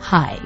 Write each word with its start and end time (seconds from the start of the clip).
Hi, 0.00 0.40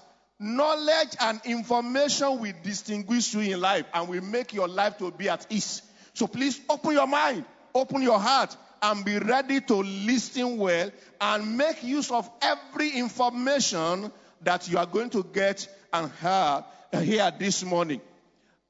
Knowledge 0.45 1.17
and 1.21 1.41
information 1.47 2.39
will 2.39 2.53
distinguish 2.63 3.33
you 3.33 3.41
in 3.41 3.59
life 3.63 3.87
and 3.95 4.07
will 4.07 4.21
make 4.21 4.53
your 4.53 4.69
life 4.69 4.99
to 4.99 5.11
be 5.11 5.27
at 5.27 5.47
ease. 5.49 5.81
So 6.13 6.27
please 6.27 6.61
open 6.69 6.93
your 6.93 7.07
mind, 7.07 7.47
open 7.75 8.03
your 8.03 8.19
heart, 8.19 8.55
and 8.83 9.03
be 9.07 9.19
ready 9.19 9.63
to 9.63 9.77
listen 9.77 10.59
well 10.59 10.91
and 11.19 11.57
make 11.57 11.83
use 11.83 12.11
of 12.11 12.29
every 12.43 12.91
information 12.91 14.13
that 14.43 14.69
you 14.69 14.77
are 14.77 14.85
going 14.85 15.09
to 15.09 15.25
get 15.33 15.67
and 15.91 16.13
hear, 16.21 16.65
hear 17.01 17.33
this 17.39 17.65
morning. 17.65 18.03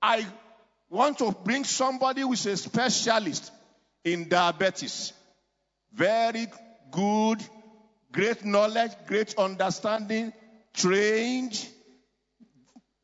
I 0.01 0.25
want 0.89 1.19
to 1.19 1.33
bring 1.33 1.65
somebody 1.65 2.21
who 2.21 2.35
is 2.35 2.47
a 2.47 2.57
specialist 2.57 3.51
in 4.05 4.29
diabetes. 4.29 5.13
Very 5.93 6.47
good, 6.93 7.43
great 8.13 8.45
knowledge, 8.45 8.93
great 9.09 9.35
understanding, 9.37 10.33
trained, 10.75 11.67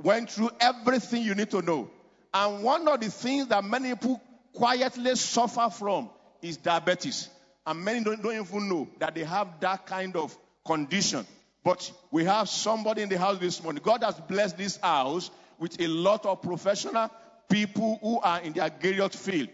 went 0.03 0.31
through 0.31 0.51
everything 0.61 1.23
you 1.23 1.35
need 1.35 1.51
to 1.51 1.63
know. 1.63 1.91
And 2.35 2.63
one 2.63 2.87
of 2.89 3.01
the 3.01 3.11
things 3.11 3.49
that 3.49 3.65
many 3.65 3.91
people 3.91 4.21
quietly 4.53 5.15
suffer 5.17 5.71
from 5.71 6.11
is 6.43 6.57
diabetes. 6.57 7.29
And 7.67 7.85
many 7.85 8.05
don't, 8.05 8.23
don't, 8.23 8.35
even 8.35 8.69
know 8.69 8.89
that 8.99 9.15
they 9.15 9.25
have 9.25 9.61
that 9.61 9.87
kind 9.87 10.17
of 10.17 10.37
condition. 10.67 11.27
But 11.63 11.91
we 12.11 12.25
have 12.25 12.49
somebody 12.49 13.03
in 13.03 13.09
the 13.09 13.19
house 13.19 13.39
this 13.39 13.63
morning. 13.63 13.83
God 13.85 14.03
has 14.03 14.15
blessed 14.21 14.57
this 14.57 14.77
house 14.79 15.31
with 15.59 15.81
a 15.81 15.87
lot 15.87 16.25
of 16.25 16.43
professional 16.43 17.11
people 17.49 17.99
who 18.03 18.21
are 18.21 18.41
in 18.41 18.53
the 18.55 18.73
various 18.81 19.15
field. 19.15 19.49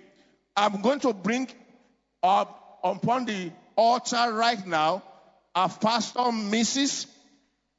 I'm 0.56 0.80
going 0.80 1.00
to 1.00 1.12
bring 1.12 1.48
up 2.22 2.78
upon 2.84 3.24
the 3.26 3.50
altar 3.76 4.32
right 4.32 4.64
now 4.66 5.02
our 5.56 5.70
pastor, 5.70 6.20
Mrs 6.20 7.06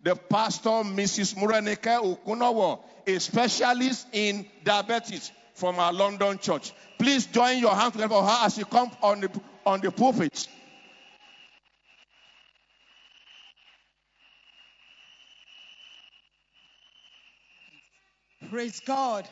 the 0.02 0.16
pastor, 0.16 0.70
Mrs. 0.70 1.36
Murenike 1.36 2.02
Okunowo, 2.02 2.80
a 3.06 3.20
specialist 3.20 4.08
in 4.14 4.46
diabetes 4.64 5.32
from 5.54 5.80
our 5.80 5.92
London 5.92 6.38
church. 6.38 6.72
Please 7.00 7.26
join 7.26 7.60
your 7.60 7.76
hands 7.76 7.94
together 7.94 8.10
for 8.10 8.24
her 8.24 8.46
as 8.46 8.56
she 8.56 8.64
comes 8.64 8.94
on 9.02 9.22
the, 9.22 9.42
on 9.66 9.82
the 9.82 9.92
pulpit. 9.92 10.48
Praise 18.50 18.80
God. 18.80 19.28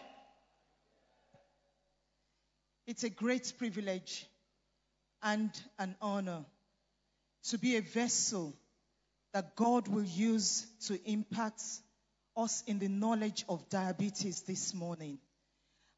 It's 2.88 3.04
a 3.04 3.10
great 3.10 3.54
privilege 3.58 4.28
and 5.24 5.50
an 5.80 5.96
honor 6.02 6.44
to 7.50 7.58
be 7.58 7.78
a 7.78 7.82
vessel 7.82 8.54
that 9.36 9.54
God 9.58 9.90
will 9.90 10.06
use 10.06 10.66
to 10.88 10.98
impact 11.04 11.62
us 12.38 12.64
in 12.68 12.80
the 12.80 12.88
knowledge 12.88 13.44
of 13.50 13.68
diabetes 13.68 14.44
this 14.44 14.74
morning. 14.74 15.18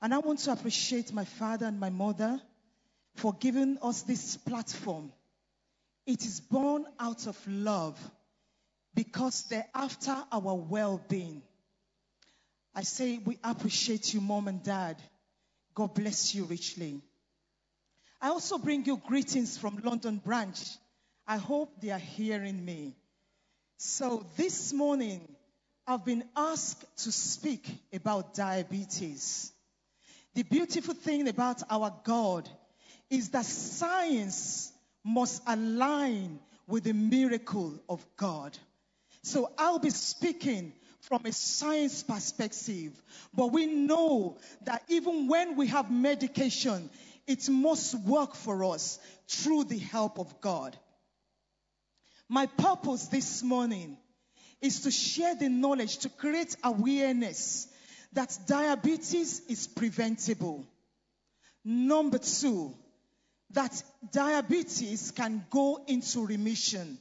And 0.01 0.11
I 0.11 0.17
want 0.17 0.39
to 0.39 0.53
appreciate 0.53 1.13
my 1.13 1.23
father 1.23 1.67
and 1.67 1.79
my 1.79 1.91
mother 1.91 2.41
for 3.13 3.33
giving 3.39 3.77
us 3.83 4.01
this 4.01 4.37
platform. 4.37 5.11
It 6.07 6.25
is 6.25 6.39
born 6.39 6.87
out 6.99 7.27
of 7.27 7.37
love 7.47 7.99
because 8.95 9.43
they're 9.43 9.69
after 9.75 10.17
our 10.31 10.55
well 10.55 10.99
being. 11.07 11.43
I 12.73 12.81
say 12.81 13.19
we 13.23 13.37
appreciate 13.43 14.15
you, 14.15 14.19
mom 14.19 14.47
and 14.47 14.63
dad. 14.63 14.97
God 15.75 15.93
bless 15.93 16.33
you 16.33 16.45
richly. 16.45 17.01
I 18.19 18.29
also 18.29 18.57
bring 18.57 18.83
you 18.85 18.97
greetings 18.97 19.59
from 19.59 19.79
London 19.83 20.17
branch. 20.25 20.59
I 21.27 21.37
hope 21.37 21.79
they 21.81 21.91
are 21.91 21.99
hearing 21.99 22.65
me. 22.65 22.95
So 23.79 24.25
this 24.37 24.73
morning, 24.73 25.21
I've 25.85 26.03
been 26.03 26.23
asked 26.35 26.83
to 27.03 27.11
speak 27.11 27.69
about 27.93 28.33
diabetes. 28.33 29.51
The 30.33 30.41
beautiful 30.41 30.95
thing 30.95 31.27
about 31.27 31.61
our 31.69 31.93
God 32.03 32.49
is 33.11 33.29
that 33.29 33.45
science 33.45 34.71
must 35.03 35.43
align 35.45 36.39
with 36.65 36.85
the 36.85 36.93
miracle 36.93 37.79
of 37.87 38.03
God. 38.17 38.57
So 39.21 39.51
I'll 39.59 39.77
be 39.77 39.91
speaking 39.91 40.73
from 41.01 41.21
a 41.25 41.31
science 41.31 42.01
perspective, 42.01 42.99
but 43.31 43.51
we 43.51 43.67
know 43.67 44.39
that 44.65 44.81
even 44.87 45.27
when 45.27 45.55
we 45.55 45.67
have 45.67 45.91
medication, 45.91 46.89
it 47.27 47.47
must 47.47 47.93
work 47.99 48.33
for 48.33 48.63
us 48.63 48.97
through 49.27 49.65
the 49.65 49.77
help 49.77 50.17
of 50.17 50.41
God. 50.41 50.75
My 52.29 52.45
purpose 52.45 53.07
this 53.07 53.43
morning 53.43 53.97
is 54.61 54.81
to 54.81 54.91
share 54.91 55.35
the 55.35 55.49
knowledge 55.49 55.99
to 55.99 56.09
create 56.09 56.55
awareness 56.63 57.67
that 58.13 58.37
diabetes 58.47 59.41
is 59.47 59.67
preventable. 59.67 60.65
Number 61.63 62.17
two, 62.17 62.73
that 63.51 63.81
diabetes 64.11 65.11
can 65.11 65.45
go 65.49 65.83
into 65.87 66.25
remission. 66.25 66.97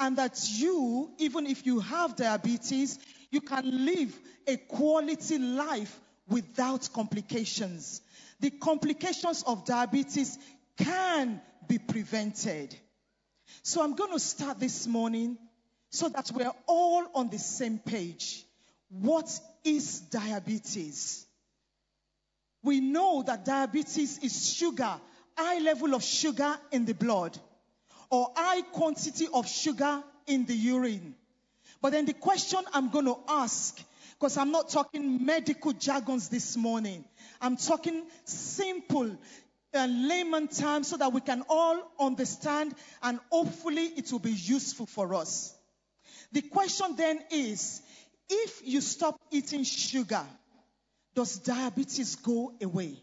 And 0.00 0.16
that 0.16 0.38
you, 0.50 1.10
even 1.18 1.46
if 1.46 1.66
you 1.66 1.80
have 1.80 2.16
diabetes, 2.16 2.98
you 3.30 3.40
can 3.40 3.84
live 3.84 4.16
a 4.46 4.56
quality 4.56 5.38
life 5.38 5.98
without 6.28 6.88
complications. 6.92 8.00
The 8.40 8.50
complications 8.50 9.42
of 9.46 9.64
diabetes 9.64 10.38
can 10.76 11.40
be 11.66 11.78
prevented. 11.78 12.76
So 13.62 13.82
I'm 13.82 13.94
going 13.94 14.12
to 14.12 14.20
start 14.20 14.60
this 14.60 14.86
morning 14.86 15.38
so 15.90 16.08
that 16.08 16.30
we're 16.34 16.52
all 16.66 17.06
on 17.14 17.30
the 17.30 17.38
same 17.38 17.78
page. 17.78 18.44
What 18.90 19.28
is 19.64 20.00
diabetes? 20.00 21.26
We 22.62 22.80
know 22.80 23.22
that 23.26 23.44
diabetes 23.44 24.18
is 24.18 24.54
sugar, 24.54 24.94
high 25.36 25.60
level 25.60 25.94
of 25.94 26.02
sugar 26.02 26.58
in 26.72 26.84
the 26.84 26.94
blood, 26.94 27.38
or 28.10 28.32
high 28.34 28.62
quantity 28.62 29.28
of 29.32 29.46
sugar 29.46 30.02
in 30.26 30.44
the 30.46 30.54
urine. 30.54 31.14
But 31.80 31.92
then 31.92 32.06
the 32.06 32.14
question 32.14 32.60
I'm 32.72 32.90
going 32.90 33.04
to 33.06 33.18
ask, 33.28 33.78
because 34.18 34.36
I'm 34.36 34.50
not 34.50 34.70
talking 34.70 35.24
medical 35.24 35.72
jargons 35.72 36.28
this 36.28 36.56
morning, 36.56 37.04
I'm 37.40 37.56
talking 37.56 38.02
simple 38.24 39.16
uh, 39.74 39.86
layman 39.86 40.48
terms 40.48 40.88
so 40.88 40.96
that 40.96 41.12
we 41.12 41.20
can 41.20 41.42
all 41.48 41.92
understand 42.00 42.74
and 43.02 43.20
hopefully 43.30 43.84
it 43.96 44.10
will 44.10 44.18
be 44.18 44.32
useful 44.32 44.86
for 44.86 45.14
us. 45.14 45.54
The 46.32 46.42
question 46.42 46.96
then 46.96 47.20
is 47.30 47.80
if 48.28 48.62
you 48.64 48.80
stop 48.80 49.18
eating 49.30 49.64
sugar, 49.64 50.24
does 51.14 51.38
diabetes 51.38 52.16
go 52.16 52.52
away? 52.62 52.96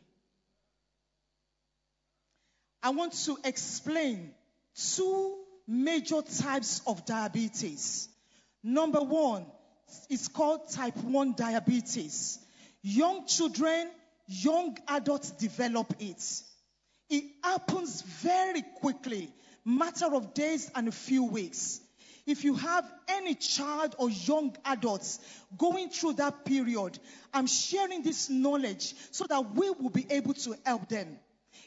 I 2.84 2.90
want 2.90 3.14
to 3.26 3.38
explain 3.44 4.32
two 4.76 5.36
major 5.68 6.22
types 6.22 6.82
of 6.86 7.06
diabetes. 7.06 8.08
Number 8.64 9.00
one 9.02 9.46
is 10.10 10.28
called 10.28 10.70
type 10.72 10.98
1 10.98 11.34
diabetes. 11.34 12.40
Young 12.84 13.26
children, 13.26 13.90
young 14.28 14.78
adults 14.88 15.32
develop 15.32 15.94
it. 16.00 16.24
It 17.10 17.24
happens 17.44 18.02
very 18.02 18.64
quickly, 18.80 19.32
matter 19.64 20.14
of 20.14 20.34
days 20.34 20.72
and 20.76 20.88
a 20.88 20.92
few 20.92 21.24
weeks. 21.24 21.82
If 22.26 22.44
you 22.44 22.56
have 22.56 22.92
any 23.08 23.36
child 23.36 23.96
or 24.00 24.10
young 24.10 24.56
adults 24.66 25.20
going 25.58 25.90
through 25.90 26.14
that 26.14 26.44
period, 26.44 26.98
I'm 27.34 27.46
sharing 27.46 28.02
this 28.02 28.30
knowledge 28.30 28.96
so 29.12 29.26
that 29.30 29.54
we 29.54 29.70
will 29.70 29.92
be 29.92 30.08
able 30.10 30.34
to 30.34 30.56
help 30.66 30.90
them. 30.90 31.20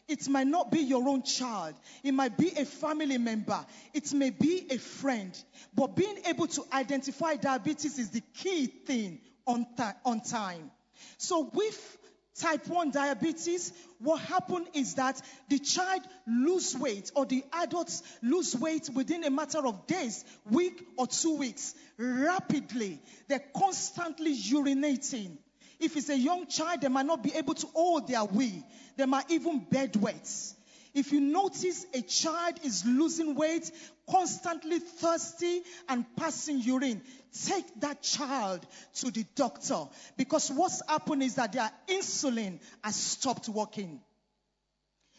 It 0.09 0.27
might 0.29 0.47
not 0.47 0.73
be 0.73 0.81
your 0.81 1.07
own 1.09 1.23
child. 1.23 1.75
It 2.03 2.13
might 2.13 2.37
be 2.37 2.51
a 2.57 2.65
family 2.65 3.19
member. 3.19 3.65
It 3.93 4.13
may 4.15 4.31
be 4.31 4.67
a 4.71 4.79
friend. 4.79 5.39
But 5.75 5.95
being 5.95 6.19
able 6.27 6.47
to 6.49 6.65
identify 6.73 7.37
diabetes 7.37 7.99
is 7.99 8.11
the 8.11 8.23
key 8.35 8.67
thing 8.67 9.21
on, 9.47 9.67
th- 9.77 9.95
on 10.05 10.23
time. 10.23 10.71
So 11.19 11.51
with 11.53 11.99
type 12.41 12.67
1 12.67 12.91
diabetes, 12.91 13.73
what 13.99 14.21
happens 14.21 14.69
is 14.75 14.95
that 14.95 15.21
the 15.49 15.59
child 15.59 16.03
lose 16.27 16.77
weight 16.77 17.11
or 17.15 17.27
the 17.27 17.45
adults 17.53 18.03
lose 18.23 18.55
weight 18.57 18.89
within 18.95 19.25
a 19.25 19.31
matter 19.31 19.67
of 19.67 19.87
days, 19.87 20.25
week 20.51 20.87
or 20.97 21.07
two 21.07 21.37
weeks, 21.37 21.75
rapidly. 21.99 23.01
They're 23.29 23.45
constantly 23.55 24.37
urinating. 24.37 25.39
If 25.81 25.97
it's 25.97 26.09
a 26.09 26.19
young 26.19 26.47
child, 26.47 26.81
they 26.81 26.89
might 26.89 27.07
not 27.07 27.23
be 27.23 27.35
able 27.35 27.55
to 27.55 27.67
hold 27.69 28.09
their 28.09 28.25
wee. 28.25 28.65
They 28.97 29.07
might 29.07 29.31
even 29.31 29.61
bedwet. 29.61 30.55
If 30.95 31.13
you 31.13 31.21
notice 31.21 31.87
a 31.95 32.03
child 32.03 32.61
is 32.65 32.85
losing 32.85 33.35
weight, 33.35 33.71
constantly 34.11 34.79
thirsty 34.79 35.63
and 35.89 36.05
passing 36.17 36.61
urine, 36.61 37.03
take 37.47 37.81
that 37.81 38.03
child 38.03 38.67
to 38.97 39.11
the 39.11 39.25
doctor 39.35 39.85
because 40.17 40.51
what's 40.51 40.83
happened 40.89 41.23
is 41.23 41.35
that 41.37 41.53
their 41.53 41.71
insulin 41.89 42.61
has 42.83 42.97
stopped 42.97 43.49
working. 43.49 44.01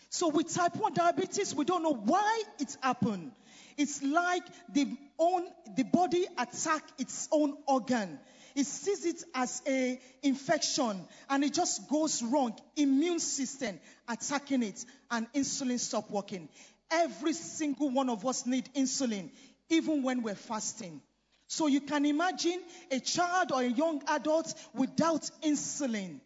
So 0.09 0.29
with 0.29 0.53
type 0.53 0.75
1 0.75 0.93
diabetes, 0.93 1.53
we 1.53 1.65
don't 1.65 1.83
know 1.83 1.93
why 1.93 2.43
it's 2.59 2.77
happened. 2.81 3.31
It's 3.77 4.01
like 4.01 4.43
the 4.73 4.87
own 5.17 5.45
the 5.75 5.83
body 5.83 6.25
attack 6.37 6.83
its 6.97 7.29
own 7.31 7.55
organ. 7.67 8.19
It 8.59 8.65
sees 8.65 9.05
it 9.05 9.23
as 9.33 9.61
a 9.65 9.97
infection 10.21 11.07
and 11.29 11.43
it 11.45 11.53
just 11.53 11.87
goes 11.87 12.21
wrong. 12.21 12.53
Immune 12.75 13.19
system 13.19 13.79
attacking 14.05 14.63
it 14.63 14.83
and 15.09 15.31
insulin 15.31 15.79
stop 15.79 16.09
working. 16.11 16.49
Every 16.91 17.31
single 17.31 17.89
one 17.89 18.09
of 18.09 18.25
us 18.25 18.45
need 18.45 18.67
insulin, 18.75 19.29
even 19.69 20.03
when 20.03 20.23
we're 20.23 20.35
fasting. 20.35 20.99
So 21.47 21.67
you 21.67 21.79
can 21.79 22.05
imagine 22.05 22.61
a 22.91 22.99
child 22.99 23.53
or 23.53 23.61
a 23.61 23.67
young 23.67 24.03
adult 24.09 24.53
without 24.73 25.21
insulin, 25.41 26.19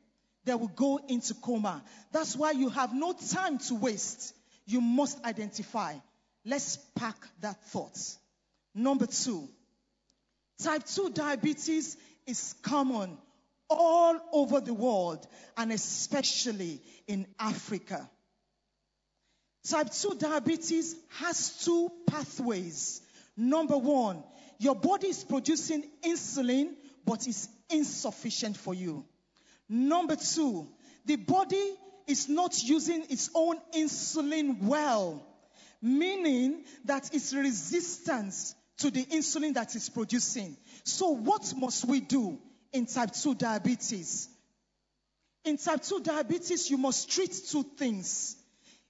they 0.43 0.55
will 0.55 0.69
go 0.69 1.01
into 1.07 1.35
coma. 1.35 1.83
That's 2.11 2.35
why 2.35 2.53
you 2.53 2.69
have 2.69 2.95
no 2.95 3.13
time 3.13 3.59
to 3.59 3.75
waste. 3.75 4.33
You 4.65 4.81
must 4.81 5.23
identify. 5.23 5.93
Let's 6.43 6.77
pack 6.95 7.27
that 7.41 7.63
thought. 7.65 7.99
Number 8.73 9.05
two, 9.05 9.47
type 10.57 10.83
2 10.87 11.11
diabetes 11.11 11.95
is 12.27 12.55
common 12.61 13.17
all 13.69 14.19
over 14.31 14.59
the 14.59 14.73
world 14.73 15.25
and 15.57 15.71
especially 15.71 16.81
in 17.07 17.25
Africa. 17.39 18.09
Type 19.67 19.91
2 19.91 20.15
diabetes 20.19 20.95
has 21.19 21.63
two 21.63 21.89
pathways. 22.07 23.01
Number 23.37 23.77
one, 23.77 24.23
your 24.59 24.75
body 24.75 25.07
is 25.07 25.23
producing 25.23 25.83
insulin, 26.05 26.73
but 27.05 27.25
it's 27.27 27.47
insufficient 27.69 28.57
for 28.57 28.73
you. 28.73 29.05
Number 29.69 30.15
two, 30.15 30.67
the 31.05 31.15
body 31.15 31.75
is 32.07 32.29
not 32.29 32.61
using 32.61 33.05
its 33.09 33.29
own 33.33 33.57
insulin 33.75 34.61
well, 34.61 35.25
meaning 35.81 36.65
that 36.85 37.09
it's 37.13 37.33
resistance 37.33 38.55
to 38.79 38.91
the 38.91 39.05
insulin 39.05 39.53
that 39.53 39.75
it's 39.75 39.89
producing. 39.89 40.57
So, 40.83 41.09
what 41.09 41.53
must 41.55 41.85
we 41.85 41.99
do 41.99 42.39
in 42.71 42.85
type 42.85 43.11
2 43.11 43.35
diabetes? 43.35 44.27
In 45.45 45.57
type 45.57 45.81
2 45.81 46.01
diabetes, 46.01 46.69
you 46.69 46.77
must 46.77 47.09
treat 47.09 47.33
two 47.49 47.63
things. 47.63 48.37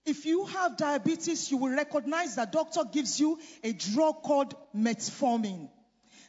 If 0.06 0.26
you 0.26 0.46
have 0.46 0.78
diabetes, 0.78 1.50
you 1.50 1.58
will 1.58 1.72
recognize 1.76 2.36
that 2.36 2.52
doctor 2.52 2.82
gives 2.92 3.20
you 3.20 3.40
a 3.64 3.74
drug 3.74 4.22
called 4.22 4.54
metformin. 4.76 5.70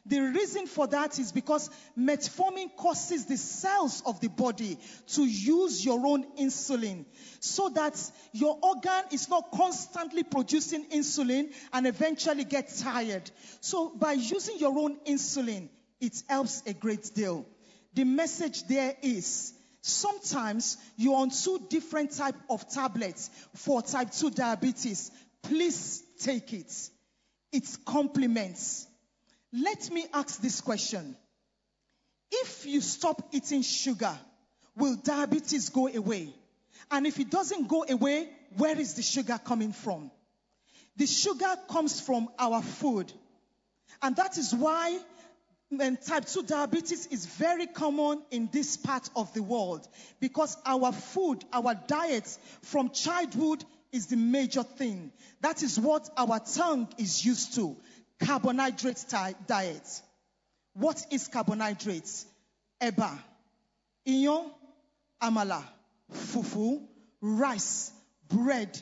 The 0.06 0.20
reason 0.20 0.66
for 0.66 0.86
that 0.88 1.18
is 1.18 1.32
because 1.32 1.70
metformin 1.98 2.76
causes 2.76 3.24
the 3.24 3.38
cells 3.38 4.02
of 4.04 4.20
the 4.20 4.28
body 4.28 4.78
to 5.14 5.24
use 5.24 5.82
your 5.84 6.06
own 6.06 6.24
insulin 6.38 7.06
so 7.40 7.70
that 7.70 7.98
your 8.32 8.58
organ 8.62 9.04
is 9.12 9.30
not 9.30 9.50
constantly 9.50 10.22
producing 10.22 10.84
insulin 10.90 11.52
and 11.72 11.86
eventually 11.86 12.44
get 12.44 12.68
tired. 12.76 13.30
So 13.60 13.88
by 13.90 14.12
using 14.12 14.58
your 14.58 14.78
own 14.78 14.98
insulin, 15.06 15.70
it 16.00 16.22
helps 16.28 16.62
a 16.66 16.74
great 16.74 17.10
deal. 17.14 17.46
The 17.94 18.04
message 18.04 18.64
there 18.64 18.94
is 19.02 19.54
Sometimes 19.86 20.78
you're 20.96 21.18
on 21.18 21.28
two 21.28 21.60
different 21.68 22.12
type 22.12 22.36
of 22.48 22.66
tablets 22.70 23.28
for 23.54 23.82
type 23.82 24.12
2 24.12 24.30
diabetes. 24.30 25.10
Please 25.42 26.02
take 26.20 26.54
it. 26.54 26.72
It 27.52 27.68
complements. 27.84 28.86
Let 29.54 29.90
me 29.90 30.06
ask 30.12 30.40
this 30.40 30.60
question. 30.60 31.16
If 32.30 32.66
you 32.66 32.80
stop 32.80 33.22
eating 33.32 33.62
sugar, 33.62 34.18
will 34.76 34.96
diabetes 34.96 35.68
go 35.68 35.86
away? 35.88 36.34
And 36.90 37.06
if 37.06 37.20
it 37.20 37.30
doesn't 37.30 37.68
go 37.68 37.84
away, 37.88 38.28
where 38.56 38.78
is 38.78 38.94
the 38.94 39.02
sugar 39.02 39.38
coming 39.44 39.72
from? 39.72 40.10
The 40.96 41.06
sugar 41.06 41.54
comes 41.70 42.00
from 42.00 42.28
our 42.38 42.62
food. 42.62 43.12
And 44.02 44.16
that 44.16 44.38
is 44.38 44.52
why 44.54 44.98
and 45.80 46.00
type 46.00 46.26
2 46.26 46.42
diabetes 46.44 47.06
is 47.06 47.26
very 47.26 47.66
common 47.66 48.22
in 48.30 48.48
this 48.52 48.76
part 48.76 49.08
of 49.16 49.32
the 49.34 49.42
world 49.42 49.86
because 50.20 50.56
our 50.64 50.92
food, 50.92 51.44
our 51.52 51.74
diet 51.74 52.26
from 52.62 52.90
childhood 52.90 53.64
is 53.90 54.06
the 54.06 54.16
major 54.16 54.62
thing. 54.62 55.10
That 55.40 55.62
is 55.62 55.78
what 55.78 56.08
our 56.16 56.40
tongue 56.40 56.88
is 56.98 57.24
used 57.24 57.54
to. 57.54 57.76
Carbohydrate 58.20 59.04
diet. 59.46 60.02
What 60.74 61.06
is 61.10 61.28
carbohydrates? 61.28 62.26
Eba, 62.80 63.18
iyan, 64.06 64.50
amala, 65.22 65.62
fufu, 66.12 66.82
rice, 67.20 67.92
bread, 68.28 68.80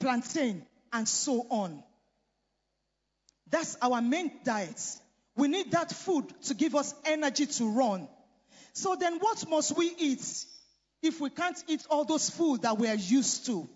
plantain, 0.00 0.64
and 0.92 1.08
so 1.08 1.46
on. 1.50 1.82
That's 3.50 3.76
our 3.82 4.00
main 4.00 4.30
diet. 4.44 4.80
We 5.36 5.48
need 5.48 5.72
that 5.72 5.90
food 5.90 6.32
to 6.44 6.54
give 6.54 6.74
us 6.74 6.94
energy 7.04 7.46
to 7.46 7.70
run. 7.70 8.08
So 8.72 8.96
then 8.96 9.18
what 9.18 9.48
must 9.48 9.76
we 9.76 9.92
eat 9.98 10.44
if 11.02 11.20
we 11.20 11.30
can't 11.30 11.62
eat 11.68 11.84
all 11.90 12.04
those 12.04 12.30
food 12.30 12.62
that 12.62 12.78
we 12.78 12.88
are 12.88 12.94
used 12.94 13.46
to? 13.46 13.68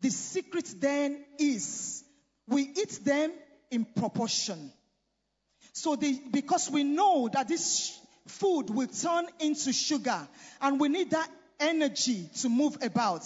The 0.00 0.10
secret 0.10 0.72
then 0.80 1.24
is 1.38 2.04
we 2.46 2.62
eat 2.62 3.00
them 3.04 3.32
in 3.74 3.84
proportion. 3.84 4.70
So 5.72 5.96
the, 5.96 6.20
because 6.30 6.70
we 6.70 6.84
know 6.84 7.28
that 7.32 7.48
this 7.48 7.98
food 8.26 8.70
will 8.70 8.86
turn 8.86 9.26
into 9.40 9.72
sugar 9.72 10.26
and 10.60 10.80
we 10.80 10.88
need 10.88 11.10
that 11.10 11.28
energy 11.60 12.28
to 12.40 12.48
move 12.48 12.78
about. 12.82 13.22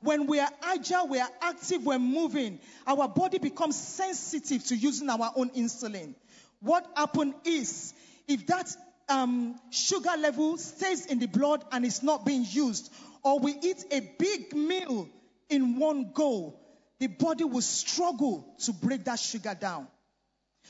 When 0.00 0.26
we 0.26 0.40
are 0.40 0.50
agile, 0.62 1.08
we 1.08 1.20
are 1.20 1.28
active, 1.42 1.84
we're 1.84 1.98
moving, 1.98 2.58
our 2.86 3.06
body 3.06 3.38
becomes 3.38 3.76
sensitive 3.76 4.64
to 4.66 4.76
using 4.76 5.10
our 5.10 5.30
own 5.36 5.50
insulin 5.50 6.14
what 6.60 6.86
happened 6.94 7.34
is 7.44 7.92
if 8.28 8.46
that 8.46 8.68
um, 9.08 9.58
sugar 9.70 10.16
level 10.18 10.56
stays 10.58 11.06
in 11.06 11.18
the 11.18 11.26
blood 11.26 11.64
and 11.72 11.84
is 11.84 12.02
not 12.02 12.24
being 12.24 12.46
used, 12.48 12.92
or 13.22 13.38
we 13.40 13.56
eat 13.62 13.84
a 13.90 14.00
big 14.18 14.54
meal 14.54 15.08
in 15.48 15.78
one 15.78 16.10
go, 16.14 16.54
the 17.00 17.08
body 17.08 17.44
will 17.44 17.62
struggle 17.62 18.46
to 18.60 18.72
break 18.72 19.04
that 19.04 19.18
sugar 19.18 19.56
down. 19.58 19.88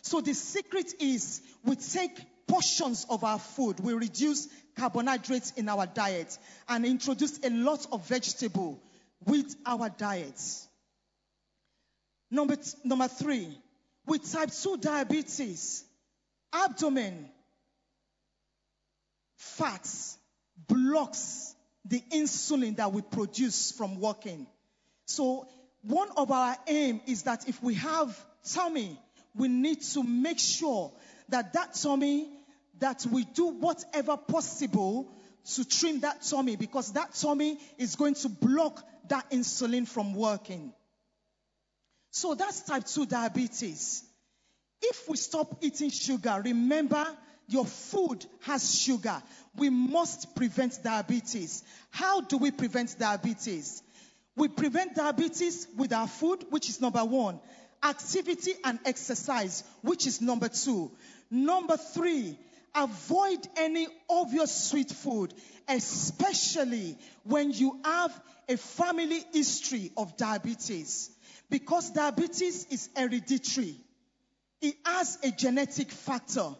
So 0.03 0.21
the 0.21 0.33
secret 0.33 0.95
is 1.01 1.43
we 1.65 1.77
take 1.77 2.19
portions 2.47 3.05
of 3.11 3.23
our 3.25 3.39
food, 3.39 3.81
we 3.81 3.93
reduce 3.93 4.49
carbohydrates 4.77 5.53
in 5.53 5.69
our 5.69 5.87
diet, 5.87 6.39
and 6.69 6.87
introduce 6.87 7.39
a 7.45 7.51
lot 7.51 7.87
of 7.93 8.07
vegetable, 8.09 8.81
with 9.27 9.55
our 9.67 9.91
diets. 9.91 10.67
Number, 12.31 12.57
t- 12.57 12.71
number 12.85 13.09
three, 13.09 13.59
with 14.07 14.31
type 14.33 14.51
2 14.51 14.79
diabetes, 14.79 15.85
abdomen 16.53 17.29
fats 19.37 20.17
blocks 20.69 21.55
the 21.85 22.03
insulin 22.13 22.77
that 22.77 22.93
we 22.93 23.03
produce 23.03 23.73
from 23.73 24.01
working. 24.01 24.47
So 25.07 25.49
one 25.83 26.09
of 26.17 26.31
our 26.31 26.57
aim 26.67 27.01
is 27.07 27.23
that 27.23 27.49
if 27.49 27.63
we 27.63 27.75
have 27.75 28.19
tummy, 28.53 28.99
we 29.35 29.49
need 29.49 29.83
to 29.83 30.03
make 30.03 30.39
sure 30.39 30.93
that 31.29 31.53
that 31.55 31.75
tummy, 31.75 32.29
that 32.81 33.07
we 33.11 33.25
do 33.25 33.47
whatever 33.49 34.17
possible 34.17 35.11
to 35.55 35.65
trim 35.65 36.01
that 36.01 36.23
tummy 36.23 36.57
because 36.57 36.93
that 36.93 37.15
tummy 37.15 37.59
is 37.79 37.97
going 37.97 38.15
to 38.15 38.29
block 38.29 38.85
that 39.09 39.31
insulin 39.31 39.87
from 39.87 40.15
working. 40.15 40.73
So 42.11 42.35
that's 42.35 42.63
type 42.63 42.85
2 42.85 43.07
diabetes. 43.07 44.03
If 44.83 45.09
we 45.09 45.17
stop 45.17 45.59
eating 45.61 45.91
sugar, 45.91 46.41
remember 46.45 47.07
your 47.49 47.67
food 47.67 48.25
has 48.43 48.81
sugar. 48.81 49.23
We 49.57 49.71
must 49.71 50.35
prevent 50.35 50.83
diabetes. 50.83 51.63
How 51.91 52.21
do 52.21 52.39
we 52.39 52.51
prevent 52.51 52.99
diabetes? 52.99 53.83
We 54.37 54.49
prevent 54.49 54.95
diabetes 54.95 55.67
with 55.77 55.93
our 55.93 56.07
food, 56.07 56.45
which 56.51 56.69
is 56.69 56.81
number 56.81 57.05
one, 57.05 57.41
activity 57.83 58.55
and 58.65 58.79
exercise, 58.85 59.65
which 59.83 60.07
is 60.07 60.21
number 60.21 60.49
two. 60.49 60.91
Number 61.31 61.77
three, 61.77 62.39
avoid 62.75 63.39
any 63.57 63.87
obvious 64.09 64.69
sweet 64.71 64.91
food, 64.91 65.35
especially 65.69 66.97
when 67.25 67.51
you 67.51 67.81
have 67.85 68.19
a 68.49 68.57
family 68.57 69.25
history 69.33 69.93
of 69.97 70.17
diabetes. 70.17 71.11
Because 71.49 71.91
diabetes 71.91 72.67
is 72.71 72.89
hereditary, 72.97 73.77
it 74.61 74.75
has 74.85 75.19
a 75.23 75.31
genetic 75.31 75.91
factor. 75.91 76.55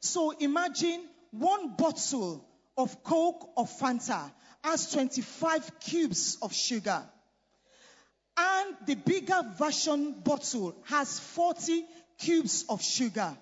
So 0.00 0.32
imagine 0.32 1.02
one 1.30 1.76
bottle 1.76 2.46
of 2.76 3.02
Coke 3.02 3.50
or 3.56 3.66
Fanta 3.66 4.30
has 4.62 4.90
25 4.92 5.80
cubes 5.80 6.38
of 6.42 6.52
sugar. 6.52 7.02
And 8.36 8.76
the 8.86 8.94
bigger 8.94 9.40
version 9.58 10.20
bottle 10.24 10.74
has 10.84 11.20
40 11.20 11.84
cubes 12.18 12.64
of 12.68 12.82
sugar. 12.82 13.36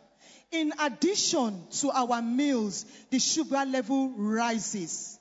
In 0.50 0.72
addition 0.78 1.62
to 1.80 1.90
our 1.90 2.20
meals, 2.20 2.84
the 3.10 3.18
sugar 3.18 3.64
level 3.66 4.10
rises. 4.16 5.18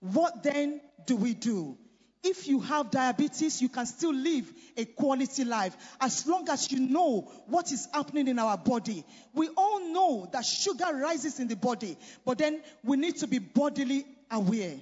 What 0.00 0.42
then 0.42 0.80
do 1.06 1.16
we 1.16 1.34
do? 1.34 1.76
If 2.22 2.48
you 2.48 2.60
have 2.60 2.90
diabetes, 2.90 3.62
you 3.62 3.70
can 3.70 3.86
still 3.86 4.12
live 4.12 4.50
a 4.76 4.84
quality 4.84 5.44
life 5.44 5.74
as 6.00 6.26
long 6.26 6.48
as 6.50 6.70
you 6.70 6.80
know 6.80 7.30
what 7.46 7.72
is 7.72 7.88
happening 7.92 8.28
in 8.28 8.38
our 8.38 8.58
body. 8.58 9.04
We 9.32 9.48
all 9.56 9.92
know 9.92 10.28
that 10.32 10.44
sugar 10.44 10.94
rises 10.94 11.40
in 11.40 11.48
the 11.48 11.56
body, 11.56 11.96
but 12.24 12.36
then 12.36 12.62
we 12.84 12.98
need 12.98 13.16
to 13.18 13.26
be 13.26 13.38
bodily 13.38 14.04
aware. 14.30 14.76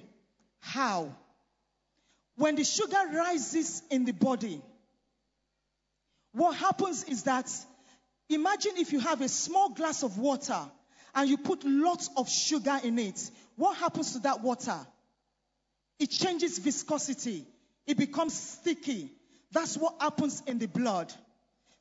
How? 0.59 1.15
When 2.39 2.55
the 2.55 2.63
sugar 2.63 3.01
rises 3.13 3.83
in 3.89 4.05
the 4.05 4.13
body, 4.13 4.61
what 6.31 6.55
happens 6.55 7.03
is 7.03 7.23
that 7.23 7.51
imagine 8.29 8.71
if 8.77 8.93
you 8.93 9.01
have 9.01 9.19
a 9.19 9.27
small 9.27 9.71
glass 9.71 10.03
of 10.03 10.17
water 10.17 10.57
and 11.13 11.29
you 11.29 11.37
put 11.37 11.65
lots 11.65 12.09
of 12.15 12.29
sugar 12.29 12.79
in 12.81 12.97
it. 12.97 13.29
What 13.57 13.75
happens 13.75 14.13
to 14.13 14.19
that 14.19 14.39
water? 14.39 14.79
It 15.99 16.11
changes 16.11 16.59
viscosity. 16.59 17.45
It 17.85 17.97
becomes 17.97 18.35
sticky. 18.35 19.11
That's 19.51 19.75
what 19.75 19.95
happens 19.99 20.41
in 20.47 20.59
the 20.59 20.67
blood. 20.67 21.11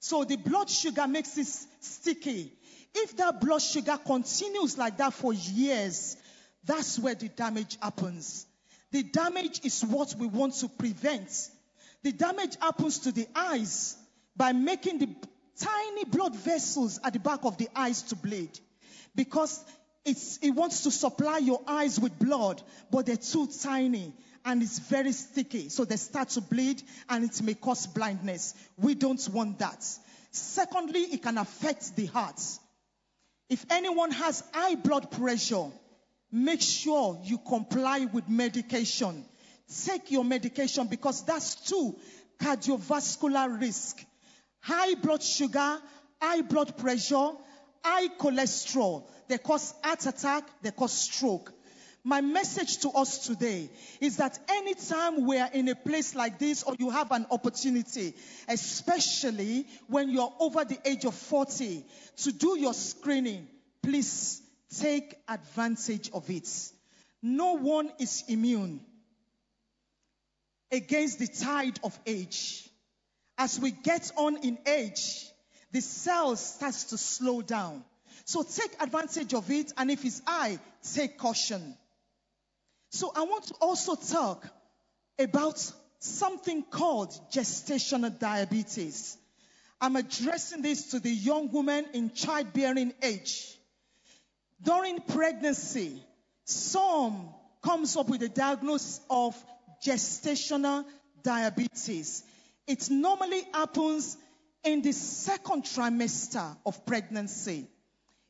So 0.01 0.25
the 0.25 0.35
blood 0.35 0.69
sugar 0.69 1.07
makes 1.07 1.39
it 1.39 1.47
sticky. 1.85 2.53
If 2.97 3.17
that 3.19 3.41
blood 3.41 3.63
sugar 3.63 3.97
continues 4.05 4.77
like 4.77 4.97
that 4.97 5.13
for 5.13 5.33
years, 5.33 6.17
that's 6.65 6.99
where 6.99 7.15
the 7.15 7.29
damage 7.29 7.79
happens. 7.81 8.48
The 8.93 9.03
damage 9.03 9.61
is 9.65 9.85
what 9.85 10.15
we 10.19 10.27
want 10.27 10.55
to 10.55 10.69
prevent. 10.69 11.51
The 12.03 12.13
damage 12.13 12.57
happens 12.61 13.01
to 13.01 13.13
the 13.13 13.27
eyes 13.35 13.97
by 14.37 14.53
making 14.53 14.99
the 14.99 15.09
tiny 15.59 16.05
blood 16.05 16.35
vessels 16.37 17.01
at 17.05 17.13
the 17.13 17.19
back 17.19 17.41
of 17.45 17.59
the 17.59 17.69
eyes 17.75 18.03
to 18.03 18.17
bleed. 18.17 18.59
Because 19.15 19.65
it 20.05 20.55
wants 20.55 20.85
to 20.85 20.91
supply 20.91 21.39
your 21.39 21.61
eyes 21.67 22.01
with 22.01 22.19
blood, 22.19 22.63
but 22.91 23.07
they're 23.07 23.17
too 23.17 23.49
tiny 23.63 24.13
and 24.45 24.63
it's 24.63 24.79
very 24.79 25.13
sticky. 25.13 25.69
So 25.69 25.85
they 25.85 25.97
start 25.97 26.31
to 26.31 26.41
bleed 26.41 26.83
and 27.09 27.25
it 27.25 27.43
may 27.43 27.55
cause 27.55 27.87
blindness. 27.87 28.55
We 28.79 28.95
don't 28.95 29.29
want 29.31 29.59
that. 29.59 29.85
Secondly, 30.31 31.01
it 31.01 31.23
can 31.23 31.37
affect 31.37 31.97
the 31.97 32.07
heart. 32.07 32.41
If 33.51 33.67
anyone 33.71 34.11
has 34.13 34.43
high 34.53 34.77
blood 34.77 35.11
pressure, 35.11 35.67
make 36.31 36.61
sure 36.61 37.19
you 37.25 37.39
comply 37.39 38.07
with 38.13 38.29
medication. 38.29 39.25
Take 39.85 40.11
your 40.11 40.25
medication 40.25 40.87
because 40.87 41.25
that's 41.25 41.55
too 41.55 41.97
cardiovascular 42.39 43.61
risk. 43.61 44.05
High 44.61 44.95
blood 44.95 45.23
sugar, 45.23 45.79
high 46.21 46.43
blood 46.43 46.77
pressure, 46.77 47.31
high 47.85 48.09
cholesterol. 48.19 49.05
They 49.29 49.39
cause 49.39 49.75
heart 49.83 50.07
attack, 50.07 50.49
they 50.63 50.71
cause 50.71 50.93
stroke. 50.93 51.53
My 52.05 52.21
message 52.21 52.79
to 52.79 52.91
us 52.91 53.27
today 53.27 53.69
is 54.01 54.17
that 54.17 54.39
anytime 54.49 55.27
we 55.27 55.39
are 55.39 55.51
in 55.53 55.69
a 55.69 55.75
place 55.75 56.15
like 56.15 56.39
this 56.39 56.63
or 56.63 56.75
you 56.79 56.91
have 56.91 57.11
an 57.11 57.27
opportunity, 57.31 58.15
especially 58.49 59.67
when 59.89 60.09
you're 60.09 60.33
over 60.41 60.65
the 60.65 60.79
age 60.87 61.05
of 61.05 61.15
40, 61.15 61.85
to 62.19 62.33
do 62.33 62.59
your 62.59 62.73
screening, 62.73 63.47
please 63.83 64.41
take 64.77 65.15
advantage 65.29 66.11
of 66.13 66.29
it. 66.31 66.49
No 67.23 67.55
one 67.55 67.91
is 67.99 68.25
immune 68.29 68.81
against 70.71 71.19
the 71.19 71.27
tide 71.27 71.79
of 71.83 71.99
age. 72.07 72.69
As 73.37 73.59
we 73.59 73.71
get 73.71 74.11
on 74.17 74.37
in 74.39 74.59
age, 74.67 75.27
the 75.73 75.81
cells 75.81 76.41
starts 76.41 76.85
to 76.85 76.99
slow 76.99 77.43
down. 77.43 77.85
So 78.25 78.43
take 78.43 78.77
advantage 78.81 79.33
of 79.35 79.51
it, 79.51 79.73
and 79.77 79.91
if 79.91 80.05
it's 80.05 80.21
high, 80.27 80.59
take 80.95 81.19
caution. 81.19 81.77
So 82.91 83.13
I 83.15 83.23
want 83.23 83.45
to 83.49 83.55
also 83.61 83.95
talk 83.95 84.47
about 85.19 85.73
something 85.99 86.63
called 86.63 87.11
gestational 87.33 88.19
diabetes. 88.19 89.17
I'm 89.81 89.97
addressing 89.97 90.63
this 90.63 90.91
to 90.91 91.01
the 91.01 91.11
young 91.11 91.51
women 91.53 91.87
in 91.95 92.11
childbearing 92.13 92.93
age. 93.03 93.58
During 94.63 95.01
pregnancy, 95.01 96.03
some 96.45 97.29
comes 97.63 97.97
up 97.97 98.09
with 98.09 98.23
a 98.23 98.29
diagnosis 98.29 99.01
of 99.09 99.37
gestational 99.85 100.85
diabetes. 101.23 102.25
It 102.67 102.91
normally 102.91 103.43
happens 103.53 104.17
in 104.65 104.83
the 104.83 104.93
second 104.93 105.65
trimester 105.65 106.57
of 106.67 106.85
pregnancy. 106.85 107.67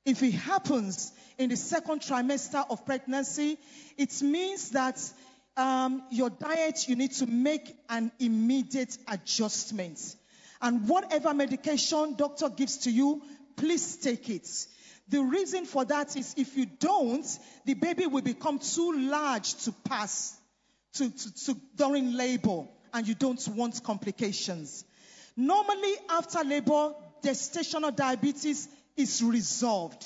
If 0.05 0.23
it 0.23 0.33
happens 0.33 1.13
in 1.39 1.51
the 1.51 1.57
second 1.57 2.01
trimester 2.01 2.65
of 2.71 2.85
pregnancy, 2.85 3.59
it 3.97 4.23
means 4.23 4.71
that 4.71 5.01
um, 5.57 6.03
your 6.11 6.31
diet, 6.31 6.89
you 6.89 6.97
need 6.97 7.13
to 7.15 7.27
make 7.27 7.75
an 7.89 8.13
immediate 8.19 8.97
adjustment. 9.09 10.17
And 10.61 10.89
whatever 10.89 11.35
medication 11.35 12.15
doctor 12.17 12.49
gives 12.49 12.79
to 12.79 12.91
you, 12.91 13.23
please 13.57 13.97
take 13.97 14.29
it. 14.31 14.49
The 15.09 15.23
reason 15.23 15.65
for 15.65 15.85
that 15.87 16.17
is 16.17 16.35
if 16.37 16.57
you 16.57 16.67
don't, 16.67 17.27
the 17.65 17.75
baby 17.75 18.07
will 18.07 18.23
become 18.23 18.59
too 18.59 18.93
large 18.93 19.55
to 19.65 19.73
pass 19.73 20.39
to, 20.95 21.11
to, 21.11 21.45
to 21.45 21.57
during 21.77 22.13
labor, 22.15 22.65
and 22.93 23.07
you 23.07 23.15
don't 23.15 23.47
want 23.49 23.83
complications. 23.83 24.85
Normally, 25.37 25.95
after 26.11 26.43
labor, 26.43 26.95
gestational 27.23 27.95
diabetes 27.95 28.69
is 28.97 29.23
resolved. 29.23 30.05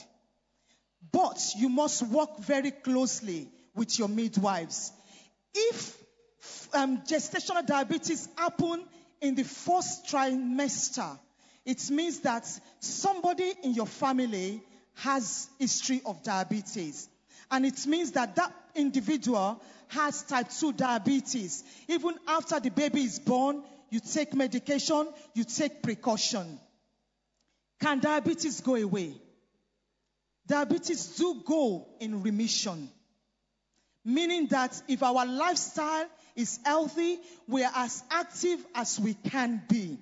But 1.11 1.41
you 1.57 1.69
must 1.69 2.03
work 2.03 2.39
very 2.39 2.71
closely 2.71 3.49
with 3.75 3.99
your 3.99 4.09
midwives. 4.09 4.93
If 5.55 5.97
um, 6.75 6.99
gestational 6.99 7.67
diabetes 7.67 8.29
happen 8.37 8.85
in 9.21 9.35
the 9.35 9.45
first 9.45 10.07
trimester, 10.07 11.19
it 11.65 11.91
means 11.91 12.21
that 12.21 12.47
somebody 12.81 13.53
in 13.63 13.75
your 13.75 13.87
family 13.87 14.63
has 14.95 15.49
history 15.59 16.03
of 16.05 16.23
diabetes. 16.23 17.09
And 17.51 17.67
it 17.67 17.87
means 17.87 18.13
that 18.13 18.37
that 18.37 18.53
individual 18.75 19.61
has 19.89 20.23
type 20.23 20.49
2 20.51 20.73
diabetes. 20.73 21.65
Even 21.89 22.15
after 22.27 22.59
the 22.61 22.71
baby 22.71 23.03
is 23.03 23.19
born, 23.19 23.63
you 23.91 24.01
take 24.01 24.35
medication, 24.35 25.09
you 25.35 25.45
take 25.45 25.83
precaution. 25.83 26.59
Can 27.81 27.99
diabetes 28.01 28.61
go 28.61 28.77
away? 28.77 29.15
Diabetes 30.47 31.17
do 31.17 31.43
go 31.45 31.87
in 32.01 32.23
remission. 32.23 32.89
Meaning 34.05 34.49
that 34.49 34.81
if 34.89 35.03
our 35.03 35.27
lifestyle 35.27 36.07
is 36.35 36.59
healthy, 36.65 37.19
we 37.47 37.63
are 37.63 37.73
as 37.75 38.03
active 38.11 38.65
as 38.75 38.99
we 38.99 39.15
can 39.15 39.63
be. 39.69 39.99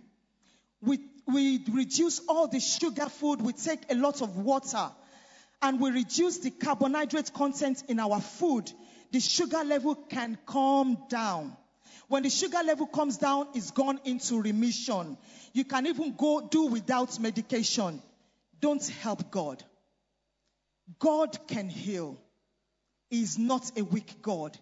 We, 0.80 1.00
we 1.32 1.64
reduce 1.70 2.20
all 2.28 2.46
the 2.48 2.60
sugar 2.60 3.08
food, 3.08 3.40
we 3.42 3.52
take 3.52 3.80
a 3.90 3.94
lot 3.94 4.22
of 4.22 4.36
water, 4.36 4.90
and 5.62 5.80
we 5.80 5.90
reduce 5.90 6.38
the 6.38 6.50
carbohydrate 6.50 7.32
content 7.32 7.82
in 7.88 8.00
our 8.00 8.20
food. 8.20 8.70
The 9.12 9.20
sugar 9.20 9.64
level 9.64 9.94
can 9.94 10.38
calm 10.46 10.98
down. 11.08 11.56
When 12.08 12.22
the 12.22 12.30
sugar 12.30 12.62
level 12.64 12.86
comes 12.86 13.18
down, 13.18 13.48
it's 13.54 13.70
gone 13.70 14.00
into 14.04 14.40
remission. 14.40 15.16
You 15.52 15.64
can 15.64 15.86
even 15.86 16.14
go 16.16 16.40
do 16.40 16.66
without 16.66 17.18
medication. 17.20 18.02
Don't 18.60 18.86
help 18.88 19.30
God. 19.30 19.62
God 20.98 21.38
can 21.46 21.68
heal. 21.68 22.18
He 23.10 23.22
is 23.22 23.38
not 23.38 23.78
a 23.78 23.82
weak 23.82 24.22
God. 24.22 24.58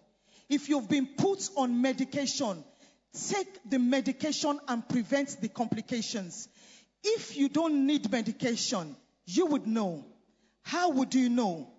If 0.47 0.69
you've 0.69 0.89
been 0.89 1.07
put 1.17 1.49
on 1.55 1.81
medication, 1.81 2.63
take 3.29 3.59
the 3.69 3.79
medication 3.79 4.59
and 4.67 4.87
prevent 4.87 5.41
the 5.41 5.49
complications. 5.49 6.47
If 7.03 7.37
you 7.37 7.49
don't 7.49 7.85
need 7.85 8.11
medication, 8.11 8.95
you 9.25 9.45
would 9.47 9.67
know. 9.67 10.05
How 10.63 10.89
would 10.89 11.13
you 11.15 11.29
know? 11.29 11.69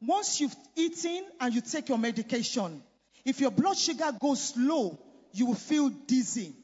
Once 0.00 0.40
you've 0.40 0.56
eaten 0.76 1.24
and 1.40 1.54
you 1.54 1.60
take 1.60 1.88
your 1.88 1.98
medication, 1.98 2.82
if 3.24 3.40
your 3.40 3.50
blood 3.50 3.76
sugar 3.76 4.10
goes 4.20 4.54
low, 4.56 4.98
you 5.32 5.46
will 5.46 5.54
feel 5.54 5.88
dizzy. 5.88 6.54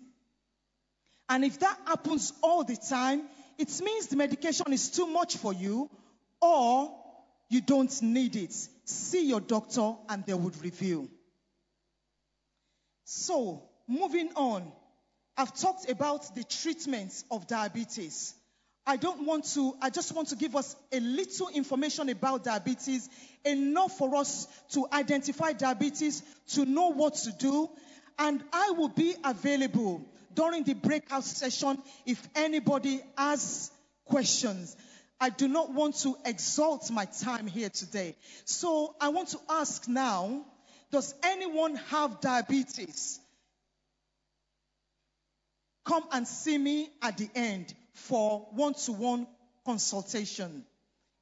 And 1.29 1.45
if 1.45 1.59
that 1.61 1.79
happens 1.87 2.33
all 2.43 2.65
the 2.65 2.77
time, 2.77 3.23
it 3.59 3.81
means 3.83 4.09
the 4.09 4.17
medication 4.17 4.73
is 4.73 4.91
too 4.91 5.07
much 5.07 5.37
for 5.37 5.53
you 5.53 5.91
or 6.41 6.95
you 7.49 7.61
don't 7.61 8.03
need 8.03 8.37
it. 8.37 8.55
See 8.85 9.29
your 9.29 9.41
doctor 9.41 9.95
and 10.09 10.25
they 10.25 10.35
would 10.35 10.61
review. 10.63 11.09
So, 13.05 13.63
moving 13.87 14.31
on, 14.35 14.71
I've 15.39 15.55
talked 15.55 15.89
about 15.89 16.35
the 16.35 16.43
treatment 16.43 17.23
of 17.31 17.47
diabetes. 17.47 18.35
I 18.85 18.97
don't 18.97 19.25
want 19.25 19.45
to, 19.55 19.77
I 19.81 19.89
just 19.89 20.13
want 20.13 20.29
to 20.31 20.37
give 20.37 20.57
us 20.57 20.75
a 20.91 20.99
little 20.99 21.49
information 21.51 22.09
about 22.09 22.43
diabetes, 22.43 23.09
enough 23.45 23.97
for 23.97 24.17
us 24.17 24.49
to 24.71 24.89
identify 24.93 25.53
diabetes, 25.53 26.25
to 26.55 26.65
know 26.65 26.89
what 26.89 27.15
to 27.15 27.33
do, 27.33 27.71
and 28.19 28.43
I 28.53 28.71
will 28.71 28.89
be 28.89 29.15
available 29.23 30.05
during 30.35 30.65
the 30.65 30.75
breakout 30.75 31.23
session 31.23 31.79
if 32.05 32.21
anybody 32.35 33.01
has 33.17 33.71
questions. 34.07 34.77
I 35.21 35.31
do 35.31 35.47
not 35.47 35.73
want 35.73 36.01
to 36.01 36.17
exalt 36.25 36.91
my 36.91 37.05
time 37.05 37.47
here 37.47 37.69
today. 37.69 38.17
So 38.45 38.97
I 39.01 39.11
want 39.11 39.29
to 39.29 39.39
ask 39.49 39.87
now, 39.87 40.45
does 40.91 41.15
anyone 41.23 41.77
have 41.91 42.21
diabetes? 42.21 43.21
Come 45.89 46.05
and 46.13 46.29
see 46.29 46.59
me 46.59 46.91
at 47.01 47.17
the 47.17 47.31
end 47.35 47.73
for 47.95 48.47
one-to-one 48.51 49.27
consultation 49.65 50.67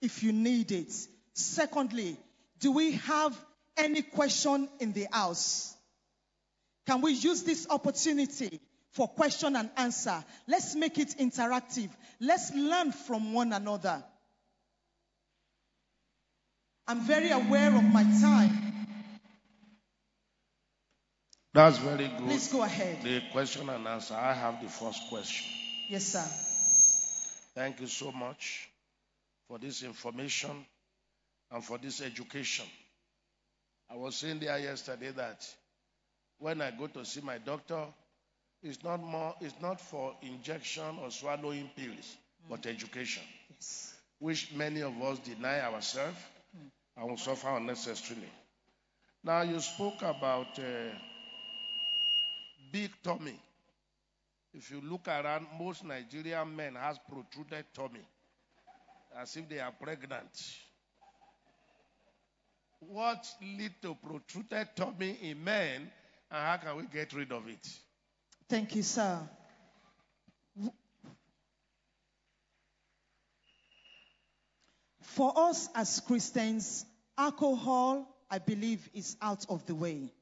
if 0.02 0.24
you 0.24 0.32
need 0.32 0.72
it. 0.72 0.92
Secondly, 1.34 2.16
do 2.58 2.72
we 2.72 2.92
have 2.92 3.32
any 3.76 4.02
question 4.02 4.68
in 4.80 4.92
the 4.92 5.06
house? 5.12 5.72
Can 6.84 7.00
we 7.00 7.12
use 7.12 7.44
this 7.44 7.68
opportunity 7.70 8.60
for 8.90 9.06
question 9.06 9.54
and 9.54 9.70
answer? 9.76 10.24
Let's 10.48 10.74
make 10.74 10.98
it 10.98 11.14
interactive. 11.20 11.90
Let's 12.20 12.52
learn 12.52 12.90
from 12.90 13.32
one 13.34 13.52
another. 13.52 14.02
I'm 16.88 17.02
very 17.02 17.30
aware 17.30 17.68
of 17.72 17.84
my 17.84 18.02
time. 18.02 18.65
That's 21.56 21.78
very 21.78 22.08
good. 22.08 22.18
Please 22.18 22.48
go 22.52 22.62
ahead. 22.64 23.02
The 23.02 23.22
question 23.32 23.70
and 23.70 23.88
answer. 23.88 24.12
I 24.12 24.34
have 24.34 24.62
the 24.62 24.68
first 24.68 25.08
question. 25.08 25.46
Yes, 25.88 26.04
sir. 26.04 26.24
Thank 27.58 27.80
you 27.80 27.86
so 27.86 28.12
much 28.12 28.68
for 29.48 29.58
this 29.58 29.82
information 29.82 30.66
and 31.50 31.64
for 31.64 31.78
this 31.78 32.02
education. 32.02 32.66
I 33.90 33.96
was 33.96 34.16
saying 34.16 34.40
there 34.40 34.58
yesterday 34.58 35.12
that 35.16 35.48
when 36.40 36.60
I 36.60 36.72
go 36.72 36.88
to 36.88 37.06
see 37.06 37.22
my 37.22 37.38
doctor, 37.38 37.84
it's 38.62 38.84
not 38.84 39.02
more 39.02 39.34
it's 39.40 39.54
not 39.62 39.80
for 39.80 40.14
injection 40.20 40.98
or 41.02 41.10
swallowing 41.10 41.70
pills, 41.74 42.16
mm. 42.44 42.50
but 42.50 42.66
education. 42.66 43.22
Yes. 43.48 43.94
Which 44.18 44.52
many 44.54 44.82
of 44.82 45.00
us 45.00 45.20
deny 45.20 45.60
ourselves 45.60 46.18
mm. 46.54 46.68
and 46.98 47.08
will 47.08 47.16
suffer 47.16 47.48
unnecessarily. 47.56 48.28
Now 49.24 49.40
you 49.40 49.58
spoke 49.60 50.02
about 50.02 50.58
uh, 50.58 50.62
big 52.72 52.90
tummy. 53.02 53.38
If 54.54 54.70
you 54.70 54.80
look 54.80 55.08
around, 55.08 55.46
most 55.58 55.84
Nigerian 55.84 56.54
men 56.54 56.74
has 56.76 56.98
protruded 57.08 57.66
tummy, 57.74 58.06
as 59.20 59.36
if 59.36 59.48
they 59.48 59.60
are 59.60 59.72
pregnant. 59.72 60.30
What 62.80 63.26
lead 63.42 63.72
to 63.82 63.94
protruded 63.94 64.68
tummy 64.76 65.18
in 65.22 65.42
men 65.42 65.90
and 66.30 66.40
how 66.42 66.56
can 66.56 66.76
we 66.76 66.84
get 66.84 67.12
rid 67.12 67.32
of 67.32 67.48
it? 67.48 67.66
Thank 68.48 68.76
you, 68.76 68.82
sir. 68.82 69.18
For 75.00 75.32
us 75.34 75.68
as 75.74 76.00
Christians, 76.00 76.84
alcohol, 77.16 78.06
I 78.30 78.38
believe, 78.38 78.88
is 78.92 79.16
out 79.22 79.46
of 79.48 79.64
the 79.66 79.74
way. 79.74 80.12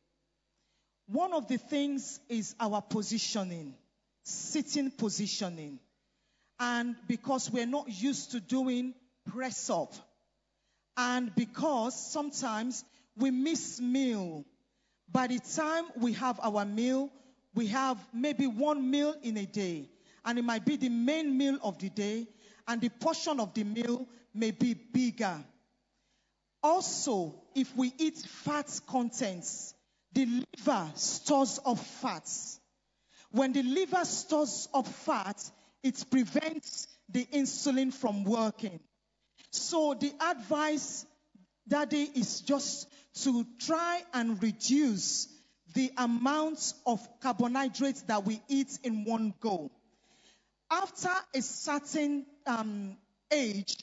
One 1.07 1.33
of 1.33 1.49
the 1.49 1.59
things 1.59 2.21
is 2.29 2.55
our 2.59 2.81
positioning, 2.81 3.75
sitting 4.23 4.91
positioning. 4.91 5.79
And 6.59 6.97
because 7.09 7.51
we're 7.51 7.67
not 7.67 7.89
used 7.89 8.33
to 8.33 8.41
doing 8.41 8.95
press 9.33 9.69
up, 9.71 9.93
and 10.97 11.35
because 11.35 11.95
sometimes 11.95 12.85
we 13.17 13.31
miss 13.31 13.81
meal 13.81 14.45
by 15.11 15.27
the 15.27 15.39
time 15.39 15.85
we 15.97 16.13
have 16.15 16.41
our 16.43 16.65
meal, 16.65 17.11
we 17.55 17.67
have 17.69 17.99
maybe 18.13 18.47
one 18.47 18.91
meal 18.91 19.15
in 19.23 19.37
a 19.37 19.47
day, 19.47 19.89
and 20.25 20.39
it 20.39 20.45
might 20.45 20.65
be 20.65 20.77
the 20.77 20.89
main 20.89 21.37
meal 21.37 21.59
of 21.63 21.79
the 21.79 21.89
day, 21.89 22.27
and 22.67 22.81
the 22.81 22.89
portion 22.89 23.41
of 23.41 23.53
the 23.55 23.65
meal 23.65 24.09
may 24.33 24.51
be 24.51 24.75
bigger. 24.75 25.45
Also, 26.63 27.35
if 27.55 27.77
we 27.77 27.93
eat 27.99 28.17
fat 28.17 28.81
contents, 28.87 29.74
the 30.15 30.27
liver 30.27 30.91
stores 30.95 31.61
up 31.65 31.79
fats. 31.79 32.61
When 33.31 33.53
the 33.53 33.63
liver 33.63 34.05
stores 34.05 34.69
up 34.73 34.87
fat, 34.87 35.43
it 35.83 36.05
prevents 36.11 36.87
the 37.11 37.27
insulin 37.27 37.93
from 37.93 38.25
working. 38.25 38.81
So 39.51 39.95
the 39.95 40.13
advice, 40.21 41.05
Daddy, 41.69 42.11
is 42.15 42.41
just 42.41 42.89
to 43.23 43.45
try 43.61 44.03
and 44.13 44.43
reduce 44.43 45.29
the 45.75 45.93
amount 45.97 46.75
of 46.87 47.01
carbohydrates 47.21 48.03
that 48.03 48.25
we 48.25 48.41
eat 48.49 48.79
in 48.85 49.05
one 49.05 49.35
go. 49.41 49.71
After 50.71 51.11
a 51.35 51.43
certain 51.43 52.27
um, 52.47 52.97
age, 53.31 53.77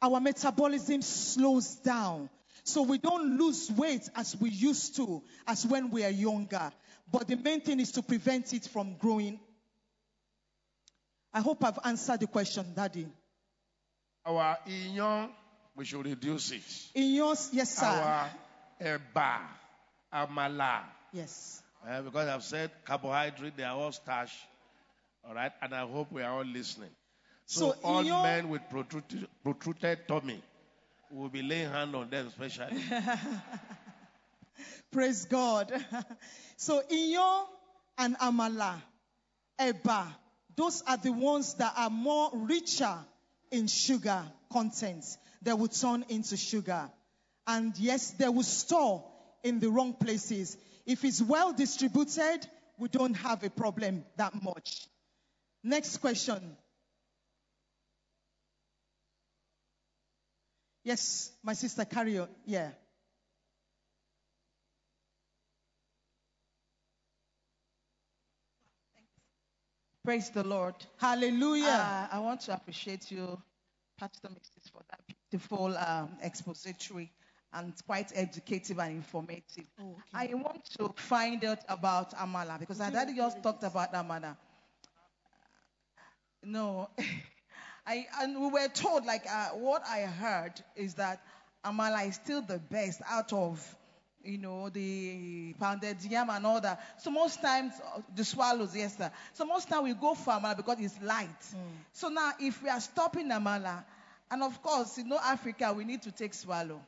our 0.00 0.20
metabolism 0.20 1.02
slows 1.02 1.76
down. 1.76 2.30
So 2.64 2.82
we 2.82 2.96
don't 2.96 3.38
lose 3.38 3.70
weight 3.70 4.08
as 4.16 4.34
we 4.40 4.48
used 4.48 4.96
to, 4.96 5.22
as 5.46 5.66
when 5.66 5.90
we 5.90 6.02
are 6.02 6.10
younger. 6.10 6.72
But 7.12 7.28
the 7.28 7.36
main 7.36 7.60
thing 7.60 7.78
is 7.78 7.92
to 7.92 8.02
prevent 8.02 8.54
it 8.54 8.64
from 8.64 8.96
growing. 8.96 9.38
I 11.32 11.40
hope 11.40 11.62
I've 11.62 11.78
answered 11.84 12.20
the 12.20 12.26
question, 12.26 12.64
Daddy. 12.74 13.06
Our 14.24 14.56
iyan, 14.66 15.28
we 15.76 15.84
should 15.84 16.06
reduce 16.06 16.52
it. 16.52 16.62
Iyan, 16.96 17.48
yes, 17.52 17.76
sir. 17.76 17.86
Our 17.86 18.30
eba, 18.80 19.40
amala. 20.10 20.80
Yes. 21.12 21.62
Uh, 21.86 22.00
because 22.00 22.28
I've 22.28 22.44
said 22.44 22.70
carbohydrate, 22.86 23.58
they 23.58 23.64
are 23.64 23.76
all 23.76 23.92
starch. 23.92 24.32
All 25.28 25.34
right, 25.34 25.52
and 25.60 25.74
I 25.74 25.86
hope 25.86 26.10
we 26.10 26.22
are 26.22 26.32
all 26.32 26.44
listening. 26.44 26.90
So, 27.44 27.72
so 27.72 27.78
all 27.84 28.02
your... 28.02 28.22
men 28.22 28.48
with 28.48 28.62
protruded, 28.70 29.28
protruded 29.42 30.08
tummy 30.08 30.40
will 31.14 31.28
be 31.28 31.42
laying 31.42 31.70
hand 31.70 31.94
on 31.94 32.10
them, 32.10 32.26
especially. 32.26 32.76
Praise 34.92 35.24
God. 35.26 35.72
so 36.56 36.82
iyo 36.90 37.44
and 37.96 38.18
amala, 38.18 38.74
eba, 39.58 40.06
those 40.56 40.82
are 40.86 40.96
the 40.96 41.12
ones 41.12 41.54
that 41.54 41.72
are 41.76 41.90
more 41.90 42.30
richer 42.34 42.96
in 43.50 43.66
sugar 43.66 44.22
content. 44.52 45.04
They 45.42 45.52
will 45.52 45.68
turn 45.68 46.04
into 46.08 46.36
sugar. 46.36 46.90
And 47.46 47.76
yes, 47.78 48.12
they 48.12 48.28
will 48.28 48.42
store 48.42 49.04
in 49.42 49.60
the 49.60 49.68
wrong 49.68 49.94
places. 49.94 50.56
If 50.86 51.04
it's 51.04 51.20
well 51.20 51.52
distributed, 51.52 52.46
we 52.78 52.88
don't 52.88 53.14
have 53.14 53.44
a 53.44 53.50
problem 53.50 54.04
that 54.16 54.42
much. 54.42 54.86
Next 55.62 55.98
question. 55.98 56.56
Yes, 60.84 61.32
my 61.42 61.54
sister, 61.54 61.84
carry 61.86 62.18
on. 62.18 62.28
Yeah. 62.44 62.70
Praise 70.04 70.28
the 70.28 70.44
Lord. 70.44 70.74
Hallelujah. 70.98 71.64
Uh, 71.64 72.08
I 72.12 72.18
want 72.18 72.42
to 72.42 72.52
appreciate 72.52 73.10
you, 73.10 73.40
Pastor 73.98 74.28
Mrs., 74.28 74.70
for 74.70 74.82
that 74.90 75.00
beautiful 75.30 75.74
um, 75.78 76.18
expository 76.22 77.10
and 77.54 77.72
quite 77.86 78.12
educative 78.14 78.78
and 78.78 78.96
informative. 78.96 79.64
Oh, 79.80 79.96
okay. 80.14 80.30
I 80.30 80.34
want 80.34 80.62
to 80.78 80.92
find 80.96 81.42
out 81.46 81.60
about 81.70 82.14
Amala 82.16 82.60
because 82.60 82.82
I 82.82 82.90
daddy 82.90 83.14
just 83.14 83.42
talked 83.42 83.64
about 83.64 83.94
Amala. 83.94 84.36
No. 86.42 86.90
I 87.86 88.06
and 88.20 88.40
we 88.40 88.48
were 88.48 88.68
told 88.68 89.04
like 89.04 89.24
uh, 89.30 89.48
what 89.50 89.82
I 89.86 90.00
heard 90.02 90.52
is 90.76 90.94
that 90.94 91.20
Amala 91.64 92.08
is 92.08 92.14
still 92.16 92.42
the 92.42 92.58
best 92.58 93.00
out 93.08 93.32
of 93.32 93.76
you 94.22 94.38
know 94.38 94.70
the 94.70 95.54
pounded 95.60 96.02
yam 96.04 96.30
and 96.30 96.46
all 96.46 96.60
that. 96.60 96.80
So 97.02 97.10
most 97.10 97.42
times 97.42 97.72
uh, 97.94 98.00
the 98.14 98.24
swallows, 98.24 98.74
yes 98.74 98.96
sir. 98.96 99.10
So 99.34 99.44
most 99.44 99.68
time 99.68 99.84
we 99.84 99.92
go 99.94 100.14
for 100.14 100.32
Amala 100.32 100.56
because 100.56 100.78
it's 100.80 101.00
light. 101.02 101.28
So 101.92 102.08
now 102.08 102.32
if 102.40 102.62
we 102.62 102.68
are 102.70 102.80
stopping 102.80 103.28
Amala, 103.28 103.84
and 104.30 104.42
of 104.42 104.62
course 104.62 104.96
you 104.98 105.04
know 105.04 105.18
Africa 105.22 105.72
we 105.72 105.84
need 105.84 106.02
to 106.02 106.10
take 106.12 106.34
swallow. 106.34 106.80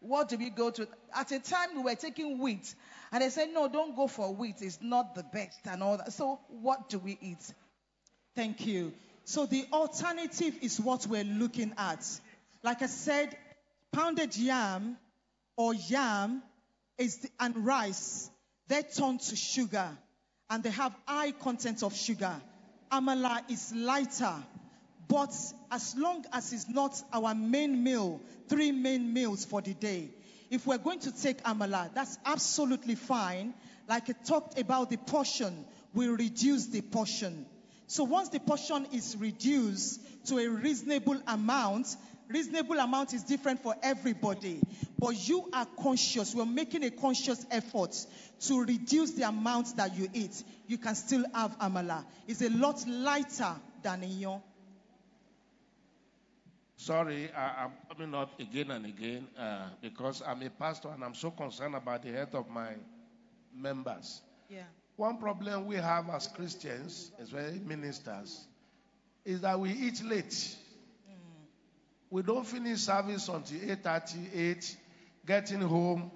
What 0.00 0.30
do 0.30 0.38
we 0.38 0.48
go 0.48 0.70
to? 0.70 0.88
At 1.14 1.30
a 1.32 1.38
time 1.38 1.76
we 1.76 1.82
were 1.82 1.94
taking 1.94 2.38
wheat, 2.38 2.74
and 3.12 3.22
they 3.22 3.28
said 3.28 3.50
no, 3.52 3.68
don't 3.68 3.94
go 3.94 4.06
for 4.06 4.34
wheat. 4.34 4.56
It's 4.62 4.78
not 4.80 5.14
the 5.14 5.22
best 5.22 5.60
and 5.66 5.82
all 5.82 5.98
that. 5.98 6.14
So 6.14 6.40
what 6.48 6.88
do 6.88 6.98
we 6.98 7.18
eat? 7.20 7.52
Thank 8.34 8.66
you. 8.66 8.94
So 9.30 9.46
the 9.46 9.64
alternative 9.72 10.56
is 10.60 10.80
what 10.80 11.06
we're 11.06 11.22
looking 11.22 11.72
at. 11.78 12.04
Like 12.64 12.82
I 12.82 12.86
said, 12.86 13.36
pounded 13.92 14.36
yam 14.36 14.96
or 15.56 15.72
yam 15.72 16.42
is 16.98 17.18
the, 17.18 17.28
and 17.38 17.64
rice, 17.64 18.28
they 18.66 18.82
turn 18.82 19.18
to 19.18 19.36
sugar 19.36 19.88
and 20.50 20.64
they 20.64 20.70
have 20.70 20.92
high 21.06 21.30
content 21.30 21.84
of 21.84 21.94
sugar. 21.94 22.34
Amala 22.90 23.48
is 23.48 23.72
lighter, 23.72 24.34
but 25.06 25.32
as 25.70 25.94
long 25.96 26.24
as 26.32 26.52
it's 26.52 26.68
not 26.68 27.00
our 27.12 27.32
main 27.32 27.84
meal, 27.84 28.20
three 28.48 28.72
main 28.72 29.12
meals 29.12 29.44
for 29.44 29.62
the 29.62 29.74
day, 29.74 30.08
if 30.50 30.66
we're 30.66 30.78
going 30.78 30.98
to 30.98 31.22
take 31.22 31.40
amala, 31.44 31.94
that's 31.94 32.18
absolutely 32.26 32.96
fine. 32.96 33.54
Like 33.88 34.10
I 34.10 34.14
talked 34.26 34.58
about 34.58 34.90
the 34.90 34.96
portion, 34.96 35.64
we 35.94 36.08
reduce 36.08 36.66
the 36.66 36.80
portion. 36.80 37.46
So 37.90 38.04
once 38.04 38.28
the 38.28 38.38
portion 38.38 38.86
is 38.92 39.16
reduced 39.16 40.00
to 40.28 40.38
a 40.38 40.46
reasonable 40.46 41.20
amount, 41.26 41.88
reasonable 42.28 42.78
amount 42.78 43.14
is 43.14 43.24
different 43.24 43.64
for 43.64 43.74
everybody, 43.82 44.60
but 44.96 45.28
you 45.28 45.50
are 45.52 45.66
conscious, 45.82 46.32
we're 46.32 46.46
making 46.46 46.84
a 46.84 46.92
conscious 46.92 47.44
effort 47.50 47.96
to 48.42 48.62
reduce 48.62 49.10
the 49.14 49.26
amount 49.26 49.76
that 49.76 49.98
you 49.98 50.08
eat. 50.14 50.44
You 50.68 50.78
can 50.78 50.94
still 50.94 51.24
have 51.34 51.58
amala. 51.58 52.04
It's 52.28 52.42
a 52.42 52.50
lot 52.50 52.86
lighter 52.86 53.56
than 53.82 54.02
iyan. 54.02 54.40
Sorry, 56.76 57.28
I, 57.36 57.64
I'm 57.64 57.72
coming 57.88 58.14
up 58.14 58.38
again 58.38 58.70
and 58.70 58.86
again 58.86 59.26
uh, 59.36 59.66
because 59.82 60.22
I'm 60.24 60.40
a 60.42 60.50
pastor 60.50 60.90
and 60.90 61.02
I'm 61.02 61.16
so 61.16 61.32
concerned 61.32 61.74
about 61.74 62.04
the 62.04 62.12
health 62.12 62.36
of 62.36 62.48
my 62.48 62.68
members. 63.52 64.20
Yeah. 64.48 64.62
One 65.00 65.16
problem 65.16 65.64
we 65.64 65.76
have 65.76 66.10
as 66.10 66.26
Christians, 66.26 67.10
especially 67.18 67.58
ministers, 67.60 68.44
is 69.24 69.40
that 69.40 69.58
we 69.58 69.70
eat 69.70 70.04
late. 70.04 70.56
We 72.10 72.20
don't 72.20 72.46
finish 72.46 72.80
service 72.80 73.26
until 73.28 73.60
8.30, 73.60 74.36
8, 74.36 74.76
getting 75.26 75.62
home 75.62 76.10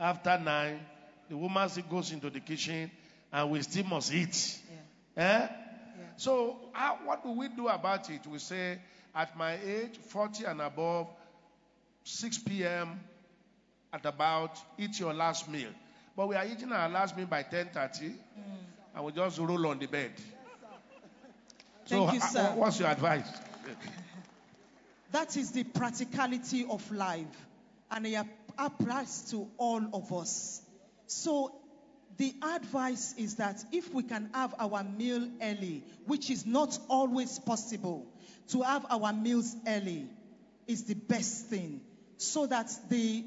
after 0.00 0.38
9. 0.42 0.80
The 1.28 1.36
woman 1.36 1.68
still 1.68 1.84
goes 1.90 2.12
into 2.12 2.30
the 2.30 2.40
kitchen 2.40 2.90
and 3.30 3.50
we 3.50 3.60
still 3.60 3.84
must 3.84 4.14
eat. 4.14 4.58
Eh? 5.14 5.46
So, 6.16 6.56
how, 6.72 6.98
what 7.04 7.22
do 7.22 7.30
we 7.32 7.48
do 7.48 7.68
about 7.68 8.08
it? 8.08 8.26
We 8.26 8.38
say, 8.38 8.78
at 9.14 9.36
my 9.36 9.58
age, 9.62 9.98
40 9.98 10.44
and 10.44 10.62
above, 10.62 11.08
6 12.04 12.38
p.m. 12.38 13.00
at 13.92 14.06
about, 14.06 14.58
eat 14.78 14.98
your 14.98 15.12
last 15.12 15.46
meal. 15.46 15.68
But 16.16 16.28
we 16.28 16.36
are 16.36 16.46
eating 16.46 16.70
our 16.72 16.88
last 16.88 17.16
meal 17.16 17.26
by 17.26 17.42
10.30 17.42 18.14
and 18.94 19.04
we 19.04 19.12
just 19.12 19.38
roll 19.38 19.66
on 19.66 19.78
the 19.78 19.86
bed. 19.86 20.12
so, 21.84 22.06
Thank 22.06 22.14
you, 22.14 22.20
uh, 22.20 22.28
sir. 22.28 22.52
what's 22.54 22.78
your 22.78 22.88
advice? 22.88 23.28
That 25.12 25.36
is 25.36 25.52
the 25.52 25.62
practicality 25.62 26.66
of 26.68 26.90
life, 26.90 27.46
and 27.88 28.04
it 28.04 28.26
applies 28.58 29.30
to 29.30 29.48
all 29.58 29.80
of 29.92 30.12
us. 30.12 30.60
So, 31.06 31.54
the 32.16 32.34
advice 32.56 33.14
is 33.16 33.36
that 33.36 33.64
if 33.70 33.94
we 33.94 34.02
can 34.02 34.28
have 34.34 34.56
our 34.58 34.82
meal 34.82 35.28
early, 35.40 35.84
which 36.06 36.30
is 36.30 36.44
not 36.44 36.76
always 36.88 37.38
possible, 37.38 38.08
to 38.48 38.62
have 38.62 38.86
our 38.90 39.12
meals 39.12 39.54
early 39.68 40.08
is 40.66 40.82
the 40.82 40.94
best 40.94 41.46
thing, 41.46 41.80
so 42.16 42.46
that 42.46 42.76
the 42.88 43.24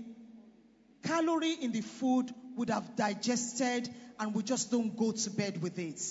calorie 1.04 1.56
in 1.62 1.71
the 1.71 1.82
food 1.82 2.34
would 2.58 2.70
have 2.70 2.96
digested 2.96 3.89
and 4.20 4.34
we 4.34 4.43
just 4.43 4.72
don't 4.72 4.96
go 4.98 5.12
to 5.12 5.30
bed 5.30 5.62
with 5.62 5.78
it. 5.80 6.02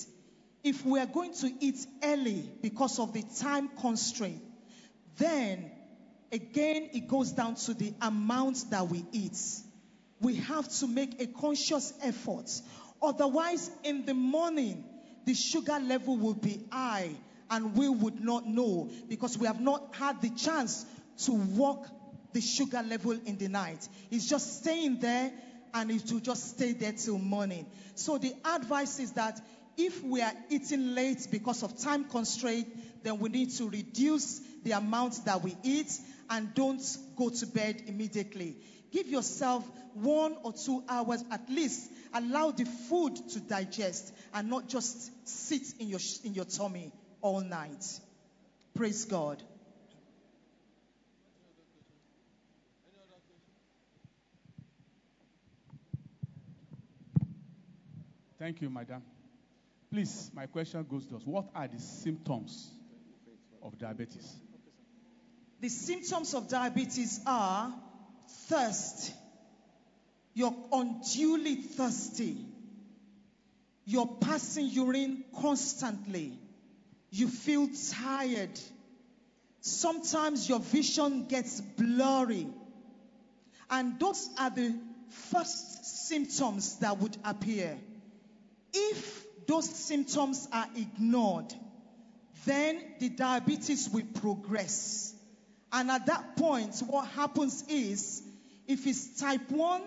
If 0.62 0.84
we 0.84 0.98
are 1.00 1.06
going 1.06 1.34
to 1.34 1.52
eat 1.60 1.86
early 2.02 2.48
because 2.62 2.98
of 2.98 3.12
the 3.12 3.24
time 3.40 3.68
constraint, 3.80 4.42
then 5.18 5.70
again 6.32 6.90
it 6.92 7.08
goes 7.08 7.32
down 7.32 7.56
to 7.56 7.74
the 7.74 7.92
amount 8.00 8.70
that 8.70 8.88
we 8.88 9.04
eat. 9.12 9.38
We 10.20 10.36
have 10.36 10.68
to 10.78 10.86
make 10.86 11.20
a 11.20 11.26
conscious 11.26 11.92
effort. 12.02 12.50
Otherwise, 13.02 13.70
in 13.84 14.06
the 14.06 14.14
morning, 14.14 14.84
the 15.24 15.34
sugar 15.34 15.78
level 15.78 16.16
will 16.16 16.34
be 16.34 16.60
high 16.70 17.10
and 17.50 17.76
we 17.76 17.88
would 17.88 18.20
not 18.20 18.46
know 18.46 18.90
because 19.08 19.36
we 19.36 19.46
have 19.46 19.60
not 19.60 19.94
had 19.94 20.20
the 20.22 20.30
chance 20.30 20.86
to 21.24 21.32
walk 21.32 21.86
the 22.32 22.40
sugar 22.40 22.82
level 22.82 23.12
in 23.12 23.36
the 23.38 23.48
night. 23.48 23.88
It's 24.10 24.28
just 24.28 24.60
staying 24.60 25.00
there 25.00 25.32
and 25.74 25.90
it 25.90 26.10
will 26.10 26.20
just 26.20 26.56
stay 26.56 26.72
there 26.72 26.92
till 26.92 27.18
morning. 27.18 27.66
So 27.94 28.18
the 28.18 28.34
advice 28.44 28.98
is 28.98 29.12
that 29.12 29.40
if 29.76 30.02
we 30.02 30.22
are 30.22 30.32
eating 30.48 30.94
late 30.94 31.28
because 31.30 31.62
of 31.62 31.78
time 31.78 32.04
constraint, 32.04 32.68
then 33.02 33.18
we 33.18 33.28
need 33.28 33.50
to 33.52 33.68
reduce 33.68 34.40
the 34.64 34.72
amount 34.72 35.24
that 35.26 35.42
we 35.42 35.56
eat 35.62 35.92
and 36.30 36.54
don't 36.54 36.82
go 37.16 37.28
to 37.28 37.46
bed 37.46 37.82
immediately. 37.86 38.56
Give 38.92 39.06
yourself 39.08 39.64
one 39.94 40.36
or 40.42 40.52
two 40.52 40.82
hours 40.88 41.22
at 41.30 41.48
least. 41.50 41.90
Allow 42.14 42.52
the 42.52 42.64
food 42.64 43.16
to 43.30 43.40
digest 43.40 44.12
and 44.32 44.48
not 44.48 44.68
just 44.68 45.28
sit 45.28 45.62
in 45.78 45.88
your, 45.88 46.00
in 46.24 46.34
your 46.34 46.44
tummy 46.46 46.92
all 47.20 47.40
night. 47.40 47.84
Praise 48.74 49.04
God. 49.04 49.42
Thank 58.46 58.62
you, 58.62 58.70
madam. 58.70 59.02
Please, 59.90 60.30
my 60.32 60.46
question 60.46 60.86
goes 60.88 61.04
to 61.06 61.16
us. 61.16 61.22
What 61.24 61.48
are 61.52 61.66
the 61.66 61.80
symptoms 61.80 62.70
of 63.60 63.76
diabetes? 63.76 64.36
The 65.60 65.68
symptoms 65.68 66.32
of 66.32 66.48
diabetes 66.48 67.18
are 67.26 67.74
thirst. 68.46 69.12
You're 70.32 70.54
unduly 70.72 71.56
thirsty. 71.56 72.36
You're 73.84 74.16
passing 74.20 74.66
urine 74.66 75.24
constantly. 75.40 76.38
You 77.10 77.26
feel 77.26 77.68
tired. 77.90 78.60
Sometimes 79.60 80.48
your 80.48 80.60
vision 80.60 81.26
gets 81.26 81.60
blurry. 81.60 82.46
And 83.68 83.98
those 83.98 84.30
are 84.38 84.50
the 84.50 84.72
first 85.32 86.06
symptoms 86.06 86.76
that 86.76 86.96
would 86.98 87.16
appear. 87.24 87.76
If 88.76 89.24
those 89.46 89.68
symptoms 89.68 90.46
are 90.52 90.66
ignored, 90.76 91.54
then 92.44 92.80
the 92.98 93.08
diabetes 93.08 93.88
will 93.88 94.06
progress. 94.20 95.14
And 95.72 95.90
at 95.90 96.06
that 96.06 96.36
point, 96.36 96.76
what 96.86 97.08
happens 97.08 97.64
is, 97.68 98.22
if 98.66 98.86
it's 98.86 99.18
type 99.18 99.50
1, 99.50 99.82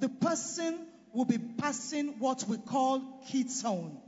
the 0.00 0.08
person 0.08 0.86
will 1.12 1.24
be 1.24 1.38
passing 1.38 2.18
what 2.18 2.44
we 2.48 2.56
call 2.56 3.22
ketone. 3.30 4.00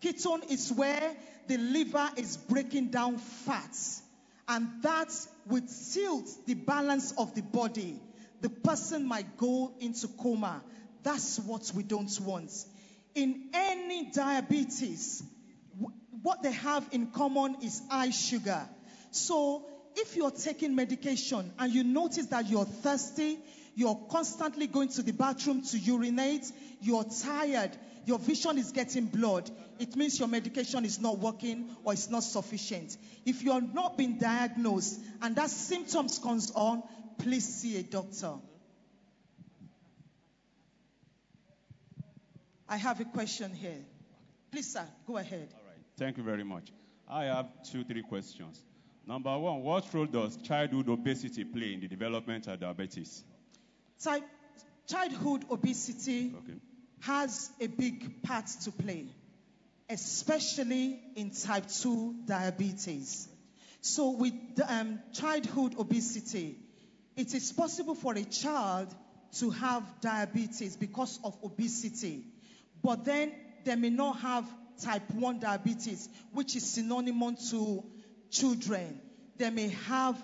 Ketone 0.00 0.50
is 0.50 0.72
where 0.72 1.16
the 1.48 1.58
liver 1.58 2.10
is 2.16 2.36
breaking 2.36 2.90
down 2.90 3.18
fats, 3.18 4.02
and 4.46 4.68
that 4.82 5.12
will 5.46 5.62
tilt 5.92 6.28
the 6.46 6.54
balance 6.54 7.12
of 7.18 7.34
the 7.34 7.42
body. 7.42 8.00
The 8.40 8.48
person 8.48 9.06
might 9.06 9.36
go 9.36 9.72
into 9.80 10.08
coma. 10.08 10.62
That's 11.02 11.38
what 11.40 11.72
we 11.74 11.82
don't 11.82 12.20
want. 12.20 12.52
In 13.14 13.50
any 13.52 14.10
diabetes, 14.10 15.22
what 16.22 16.42
they 16.42 16.52
have 16.52 16.86
in 16.92 17.08
common 17.08 17.56
is 17.62 17.82
high 17.90 18.10
sugar. 18.10 18.68
So 19.10 19.66
if 19.96 20.16
you're 20.16 20.30
taking 20.30 20.74
medication 20.74 21.52
and 21.58 21.72
you 21.72 21.84
notice 21.84 22.26
that 22.26 22.48
you're 22.48 22.64
thirsty, 22.64 23.38
you're 23.74 24.00
constantly 24.10 24.66
going 24.66 24.88
to 24.88 25.02
the 25.02 25.12
bathroom 25.12 25.62
to 25.62 25.78
urinate, 25.78 26.50
you're 26.80 27.04
tired, 27.04 27.70
your 28.06 28.18
vision 28.18 28.58
is 28.58 28.72
getting 28.72 29.06
blurred, 29.06 29.50
it 29.78 29.96
means 29.96 30.18
your 30.18 30.28
medication 30.28 30.84
is 30.84 31.00
not 31.00 31.18
working 31.18 31.74
or 31.84 31.92
it's 31.92 32.10
not 32.10 32.22
sufficient. 32.22 32.96
If 33.24 33.42
you 33.42 33.52
are 33.52 33.60
not 33.60 33.96
being 33.96 34.18
diagnosed 34.18 35.00
and 35.22 35.34
that 35.36 35.50
symptoms 35.50 36.18
comes 36.18 36.52
on, 36.54 36.82
please 37.18 37.46
see 37.46 37.78
a 37.78 37.82
doctor. 37.82 38.34
I 42.70 42.76
have 42.76 43.00
a 43.00 43.04
question 43.04 43.52
here. 43.52 43.84
Please, 44.52 44.72
sir, 44.72 44.84
go 45.06 45.16
ahead. 45.16 45.48
All 45.52 45.60
right. 45.66 45.84
Thank 45.98 46.16
you 46.16 46.22
very 46.22 46.44
much. 46.44 46.70
I 47.08 47.24
have 47.24 47.46
two, 47.70 47.82
three 47.84 48.02
questions. 48.02 48.62
Number 49.06 49.36
one, 49.38 49.62
what 49.62 49.92
role 49.92 50.06
does 50.06 50.36
childhood 50.36 50.88
obesity 50.88 51.42
play 51.44 51.74
in 51.74 51.80
the 51.80 51.88
development 51.88 52.46
of 52.46 52.60
diabetes? 52.60 53.24
Type, 54.02 54.22
childhood 54.88 55.44
obesity 55.50 56.32
Okay. 56.38 56.58
has 57.00 57.50
a 57.60 57.66
big 57.66 58.22
part 58.22 58.46
to 58.64 58.70
play, 58.70 59.06
especially 59.88 61.00
in 61.16 61.30
type 61.30 61.66
2 61.68 62.14
diabetes. 62.26 63.28
So, 63.80 64.10
with 64.10 64.34
um, 64.68 65.00
childhood 65.12 65.74
obesity, 65.78 66.56
it 67.16 67.34
is 67.34 67.50
possible 67.52 67.94
for 67.94 68.14
a 68.14 68.22
child 68.24 68.94
to 69.38 69.50
have 69.50 69.82
diabetes 70.00 70.76
because 70.76 71.18
of 71.24 71.36
obesity, 71.42 72.24
but 72.82 73.04
then 73.04 73.32
they 73.64 73.76
may 73.76 73.90
not 73.90 74.18
have 74.20 74.44
type 74.82 75.10
1 75.10 75.40
diabetes, 75.40 76.08
which 76.32 76.56
is 76.56 76.64
synonymous 76.64 77.50
to 77.50 77.84
children. 78.30 79.00
They 79.36 79.50
may 79.50 79.68
have 79.88 80.16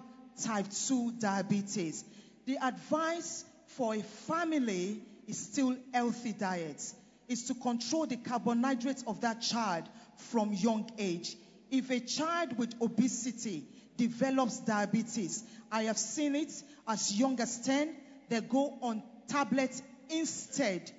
type 0.43 0.67
2 0.71 1.13
diabetes. 1.19 2.05
The 2.47 2.59
advice 2.63 3.45
for 3.69 3.95
a 3.95 4.03
family 4.03 5.01
is 5.27 5.39
still 5.39 5.77
healthy 5.93 6.33
diets, 6.33 6.95
is 7.29 7.45
to 7.45 7.55
control 7.55 8.07
the 8.07 8.17
carbohydrates 8.17 9.05
of 9.07 9.21
that 9.23 9.43
child 9.43 9.85
from 10.17 10.53
young 10.53 10.91
age. 10.99 11.37
If 11.71 11.91
a 11.91 12.01
child 12.01 12.57
with 12.57 12.75
obesity 12.81 13.65
develops 13.97 14.61
diabetes, 14.61 15.43
I 15.71 15.85
have 15.85 15.99
seen 15.99 16.37
it 16.37 16.53
as 16.87 17.13
young 17.13 17.41
as 17.41 17.59
10, 17.67 17.95
they 18.29 18.41
go 18.41 18.79
on 18.81 19.03
tablets 19.29 19.83
instead 20.09 20.91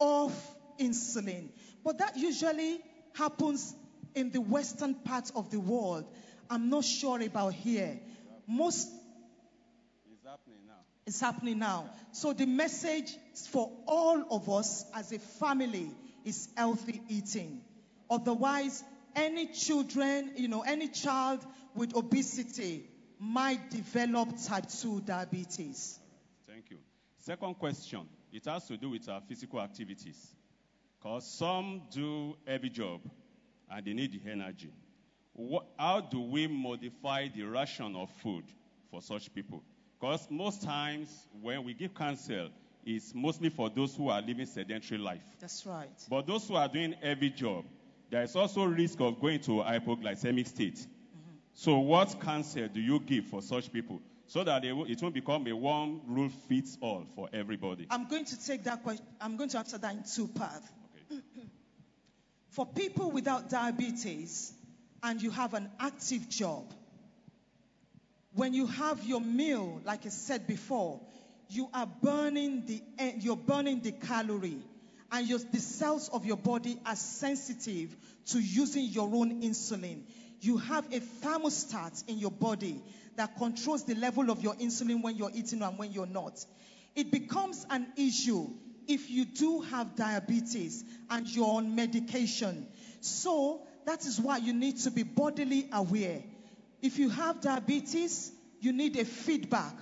of 0.00 0.32
insulin. 0.78 1.48
But 1.84 1.98
that 1.98 2.16
usually 2.16 2.80
happens 3.14 3.74
in 4.14 4.30
the 4.30 4.40
western 4.40 4.94
part 4.94 5.30
of 5.34 5.50
the 5.50 5.60
world. 5.60 6.04
I'm 6.50 6.70
not 6.70 6.84
sure 6.84 7.20
about 7.20 7.54
here. 7.54 7.98
Most 8.46 8.88
It's 10.10 10.24
happening 10.24 10.60
now. 10.66 10.74
is 11.06 11.20
happening 11.20 11.58
now. 11.58 11.90
So 12.12 12.32
the 12.32 12.46
message 12.46 13.16
for 13.50 13.70
all 13.86 14.24
of 14.30 14.48
us 14.48 14.84
as 14.94 15.12
a 15.12 15.18
family 15.18 15.90
is 16.24 16.48
healthy 16.56 17.00
eating. 17.08 17.60
Otherwise, 18.08 18.82
any 19.14 19.46
children, 19.46 20.32
you 20.36 20.48
know, 20.48 20.62
any 20.62 20.88
child 20.88 21.44
with 21.74 21.96
obesity 21.96 22.88
might 23.18 23.70
develop 23.70 24.28
type 24.46 24.68
2 24.68 25.00
diabetes. 25.00 25.98
Thank 26.46 26.70
you. 26.70 26.78
Second 27.18 27.54
question. 27.58 28.06
It 28.32 28.44
has 28.44 28.66
to 28.68 28.76
do 28.76 28.90
with 28.90 29.08
our 29.08 29.20
physical 29.22 29.60
activities. 29.60 30.35
Because 30.98 31.26
some 31.26 31.82
do 31.90 32.36
heavy 32.46 32.70
job 32.70 33.00
and 33.70 33.84
they 33.84 33.92
need 33.92 34.12
the 34.12 34.30
energy. 34.30 34.72
What, 35.32 35.66
how 35.78 36.00
do 36.00 36.20
we 36.20 36.46
modify 36.46 37.28
the 37.28 37.42
ration 37.42 37.94
of 37.94 38.10
food 38.22 38.44
for 38.90 39.02
such 39.02 39.32
people? 39.34 39.62
Because 40.00 40.26
most 40.30 40.62
times 40.62 41.08
when 41.42 41.64
we 41.64 41.74
give 41.74 41.94
counsel, 41.94 42.48
it's 42.84 43.14
mostly 43.14 43.48
for 43.48 43.68
those 43.68 43.94
who 43.94 44.08
are 44.08 44.20
living 44.22 44.46
sedentary 44.46 44.98
life. 44.98 45.22
That's 45.40 45.66
right. 45.66 45.90
But 46.08 46.26
those 46.26 46.46
who 46.48 46.54
are 46.54 46.68
doing 46.68 46.94
heavy 47.02 47.30
job, 47.30 47.64
there 48.10 48.22
is 48.22 48.36
also 48.36 48.64
risk 48.64 49.00
of 49.00 49.20
going 49.20 49.40
to 49.40 49.50
hypoglycemic 49.62 50.46
state. 50.46 50.76
Mm-hmm. 50.76 51.36
So 51.52 51.78
what 51.78 52.20
counsel 52.20 52.68
do 52.68 52.80
you 52.80 53.00
give 53.00 53.26
for 53.26 53.42
such 53.42 53.72
people 53.72 54.00
so 54.28 54.44
that 54.44 54.62
they 54.62 54.72
will, 54.72 54.86
it 54.86 55.02
won't 55.02 55.14
become 55.14 55.46
a 55.48 55.56
one 55.56 56.00
rule 56.06 56.30
fits 56.48 56.78
all 56.80 57.04
for 57.14 57.28
everybody? 57.32 57.86
I'm 57.90 58.06
going 58.08 58.24
to 58.26 58.46
take 58.46 58.64
that 58.64 58.82
question, 58.82 59.04
I'm 59.20 59.36
going 59.36 59.50
to 59.50 59.58
answer 59.58 59.78
that 59.78 59.92
in 59.92 60.04
two 60.04 60.28
parts. 60.28 60.68
For 62.56 62.64
people 62.64 63.10
without 63.10 63.50
diabetes 63.50 64.50
and 65.02 65.20
you 65.20 65.30
have 65.30 65.52
an 65.52 65.68
active 65.78 66.30
job, 66.30 66.64
when 68.32 68.54
you 68.54 68.66
have 68.66 69.04
your 69.04 69.20
meal, 69.20 69.82
like 69.84 70.06
I 70.06 70.08
said 70.08 70.46
before, 70.46 70.98
you 71.50 71.68
are 71.74 71.86
burning 71.86 72.64
the 72.64 72.82
you're 73.18 73.36
burning 73.36 73.82
the 73.82 73.92
calorie, 73.92 74.62
and 75.12 75.28
your, 75.28 75.38
the 75.38 75.60
cells 75.60 76.08
of 76.08 76.24
your 76.24 76.38
body 76.38 76.80
are 76.86 76.96
sensitive 76.96 77.94
to 78.28 78.40
using 78.40 78.86
your 78.86 79.14
own 79.14 79.42
insulin. 79.42 80.04
You 80.40 80.56
have 80.56 80.86
a 80.94 81.00
thermostat 81.00 82.08
in 82.08 82.18
your 82.18 82.30
body 82.30 82.82
that 83.16 83.36
controls 83.36 83.84
the 83.84 83.96
level 83.96 84.30
of 84.30 84.42
your 84.42 84.54
insulin 84.54 85.02
when 85.02 85.16
you're 85.16 85.32
eating 85.34 85.60
and 85.60 85.76
when 85.76 85.92
you're 85.92 86.06
not. 86.06 86.42
It 86.94 87.10
becomes 87.10 87.66
an 87.68 87.88
issue 87.98 88.48
if 88.88 89.10
you 89.10 89.24
do 89.24 89.60
have 89.60 89.96
diabetes 89.96 90.84
and 91.10 91.28
you're 91.28 91.56
on 91.56 91.74
medication. 91.74 92.66
So 93.00 93.62
that 93.84 94.04
is 94.06 94.20
why 94.20 94.38
you 94.38 94.52
need 94.52 94.78
to 94.80 94.90
be 94.90 95.02
bodily 95.02 95.68
aware. 95.72 96.22
If 96.82 96.98
you 96.98 97.08
have 97.10 97.40
diabetes, 97.40 98.32
you 98.60 98.72
need 98.72 98.96
a 98.96 99.04
feedback. 99.04 99.74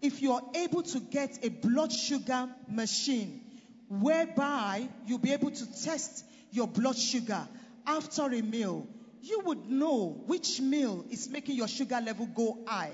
If 0.00 0.22
you 0.22 0.32
are 0.32 0.42
able 0.54 0.82
to 0.82 1.00
get 1.00 1.44
a 1.44 1.48
blood 1.48 1.92
sugar 1.92 2.48
machine 2.68 3.40
whereby 3.88 4.88
you'll 5.06 5.18
be 5.18 5.32
able 5.32 5.50
to 5.50 5.82
test 5.82 6.24
your 6.50 6.66
blood 6.66 6.96
sugar 6.96 7.46
after 7.86 8.22
a 8.22 8.42
meal, 8.42 8.86
you 9.22 9.40
would 9.44 9.68
know 9.70 10.22
which 10.26 10.60
meal 10.60 11.04
is 11.10 11.28
making 11.28 11.56
your 11.56 11.68
sugar 11.68 12.00
level 12.04 12.26
go 12.26 12.58
high. 12.66 12.92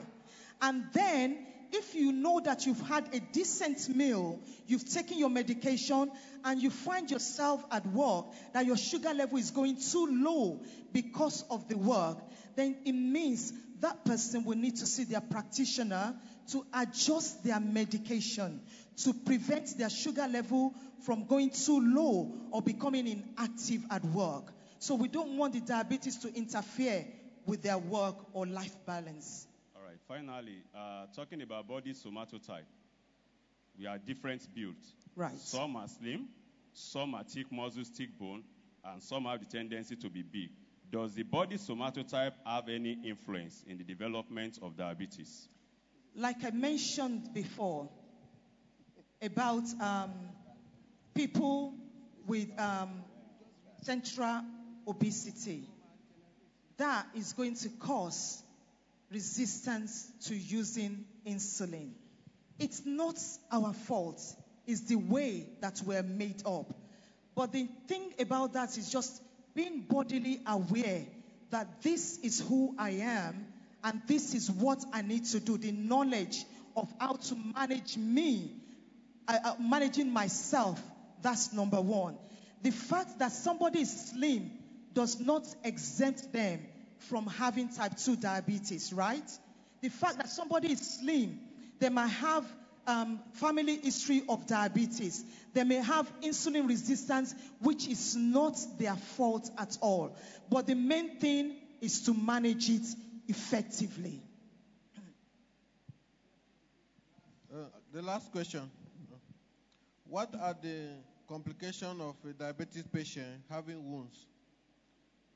And 0.60 0.84
then, 0.92 1.46
if 1.72 1.94
you 1.94 2.12
know 2.12 2.40
that 2.40 2.66
you've 2.66 2.80
had 2.80 3.14
a 3.14 3.20
decent 3.20 3.94
meal, 3.94 4.40
you've 4.66 4.88
taken 4.88 5.18
your 5.18 5.30
medication, 5.30 6.10
and 6.44 6.62
you 6.62 6.70
find 6.70 7.10
yourself 7.10 7.64
at 7.70 7.86
work 7.86 8.26
that 8.52 8.66
your 8.66 8.76
sugar 8.76 9.12
level 9.12 9.38
is 9.38 9.50
going 9.50 9.76
too 9.76 10.06
low 10.10 10.60
because 10.92 11.44
of 11.50 11.68
the 11.68 11.76
work, 11.76 12.18
then 12.56 12.76
it 12.84 12.92
means 12.92 13.52
that 13.80 14.04
person 14.04 14.44
will 14.44 14.56
need 14.56 14.76
to 14.76 14.86
see 14.86 15.04
their 15.04 15.20
practitioner 15.20 16.14
to 16.50 16.64
adjust 16.72 17.44
their 17.44 17.60
medication 17.60 18.60
to 19.04 19.12
prevent 19.12 19.78
their 19.78 19.90
sugar 19.90 20.26
level 20.26 20.74
from 21.04 21.24
going 21.26 21.50
too 21.50 21.80
low 21.80 22.32
or 22.50 22.60
becoming 22.62 23.06
inactive 23.06 23.82
at 23.90 24.04
work. 24.06 24.52
So 24.80 24.94
we 24.94 25.08
don't 25.08 25.36
want 25.36 25.54
the 25.54 25.60
diabetes 25.60 26.16
to 26.18 26.34
interfere 26.34 27.06
with 27.46 27.62
their 27.62 27.78
work 27.78 28.16
or 28.32 28.46
life 28.46 28.74
balance. 28.86 29.46
Finally, 30.08 30.62
uh, 30.74 31.04
talking 31.14 31.42
about 31.42 31.68
body 31.68 31.92
somatotype, 31.92 32.64
we 33.78 33.86
are 33.86 33.98
different 33.98 34.42
built. 34.54 34.74
Right. 35.14 35.36
Some 35.38 35.76
are 35.76 35.86
slim, 35.86 36.28
some 36.72 37.14
are 37.14 37.24
thick 37.24 37.52
muscles, 37.52 37.88
thick 37.88 38.18
bone, 38.18 38.42
and 38.82 39.02
some 39.02 39.26
have 39.26 39.40
the 39.40 39.44
tendency 39.44 39.96
to 39.96 40.08
be 40.08 40.22
big. 40.22 40.48
Does 40.90 41.12
the 41.12 41.24
body 41.24 41.56
somatotype 41.56 42.32
have 42.46 42.70
any 42.70 42.98
influence 43.04 43.62
in 43.68 43.76
the 43.76 43.84
development 43.84 44.58
of 44.62 44.78
diabetes? 44.78 45.46
Like 46.16 46.42
I 46.42 46.50
mentioned 46.52 47.34
before 47.34 47.90
about 49.20 49.64
um, 49.78 50.10
people 51.14 51.74
with 52.26 52.48
um, 52.58 53.02
central 53.82 54.40
obesity, 54.86 55.64
that 56.78 57.06
is 57.14 57.34
going 57.34 57.56
to 57.56 57.68
cause 57.68 58.42
resistance 59.10 60.10
to 60.26 60.34
using 60.34 61.04
insulin. 61.26 61.92
It's 62.58 62.82
not 62.84 63.16
our 63.52 63.72
fault, 63.72 64.20
it's 64.66 64.82
the 64.82 64.96
way 64.96 65.46
that 65.60 65.80
we're 65.84 66.02
made 66.02 66.42
up. 66.46 66.74
But 67.34 67.52
the 67.52 67.68
thing 67.86 68.14
about 68.18 68.54
that 68.54 68.76
is 68.76 68.90
just 68.90 69.22
being 69.54 69.80
bodily 69.88 70.40
aware 70.46 71.06
that 71.50 71.82
this 71.82 72.18
is 72.18 72.40
who 72.40 72.74
I 72.78 72.90
am 72.90 73.46
and 73.84 74.02
this 74.06 74.34
is 74.34 74.50
what 74.50 74.84
I 74.92 75.02
need 75.02 75.24
to 75.26 75.40
do. 75.40 75.56
The 75.56 75.72
knowledge 75.72 76.44
of 76.76 76.92
how 76.98 77.14
to 77.14 77.36
manage 77.56 77.96
me, 77.96 78.52
uh, 79.26 79.38
uh, 79.44 79.54
managing 79.60 80.12
myself, 80.12 80.82
that's 81.22 81.52
number 81.52 81.80
one. 81.80 82.16
The 82.62 82.72
fact 82.72 83.20
that 83.20 83.32
somebody 83.32 83.80
is 83.82 84.10
slim 84.10 84.50
does 84.92 85.20
not 85.20 85.46
exempt 85.62 86.32
them 86.32 86.66
from 86.98 87.26
having 87.26 87.68
type 87.68 87.96
2 87.96 88.16
diabetes, 88.16 88.92
right? 88.92 89.30
The 89.80 89.88
fact 89.88 90.18
that 90.18 90.28
somebody 90.28 90.72
is 90.72 90.98
slim, 91.00 91.38
they 91.78 91.88
might 91.88 92.08
have 92.08 92.44
um, 92.86 93.20
family 93.34 93.76
history 93.76 94.22
of 94.28 94.46
diabetes. 94.46 95.24
They 95.52 95.64
may 95.64 95.76
have 95.76 96.10
insulin 96.22 96.68
resistance, 96.68 97.34
which 97.60 97.86
is 97.86 98.16
not 98.16 98.58
their 98.78 98.96
fault 98.96 99.48
at 99.58 99.76
all. 99.80 100.16
But 100.50 100.66
the 100.66 100.74
main 100.74 101.18
thing 101.18 101.56
is 101.80 102.02
to 102.02 102.14
manage 102.14 102.70
it 102.70 102.86
effectively. 103.28 104.20
Uh, 107.52 107.56
the 107.92 108.02
last 108.02 108.32
question. 108.32 108.70
What 110.08 110.34
are 110.40 110.56
the 110.60 110.88
complications 111.28 112.00
of 112.00 112.14
a 112.28 112.32
diabetes 112.32 112.84
patient 112.90 113.42
having 113.50 113.92
wounds? 113.92 114.16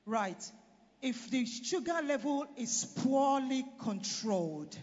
Right. 0.07 0.43
If 1.03 1.31
the 1.31 1.45
sugar 1.45 2.01
level 2.05 2.47
is 2.57 2.85
poorly 2.85 3.67
controlled, 3.81 4.77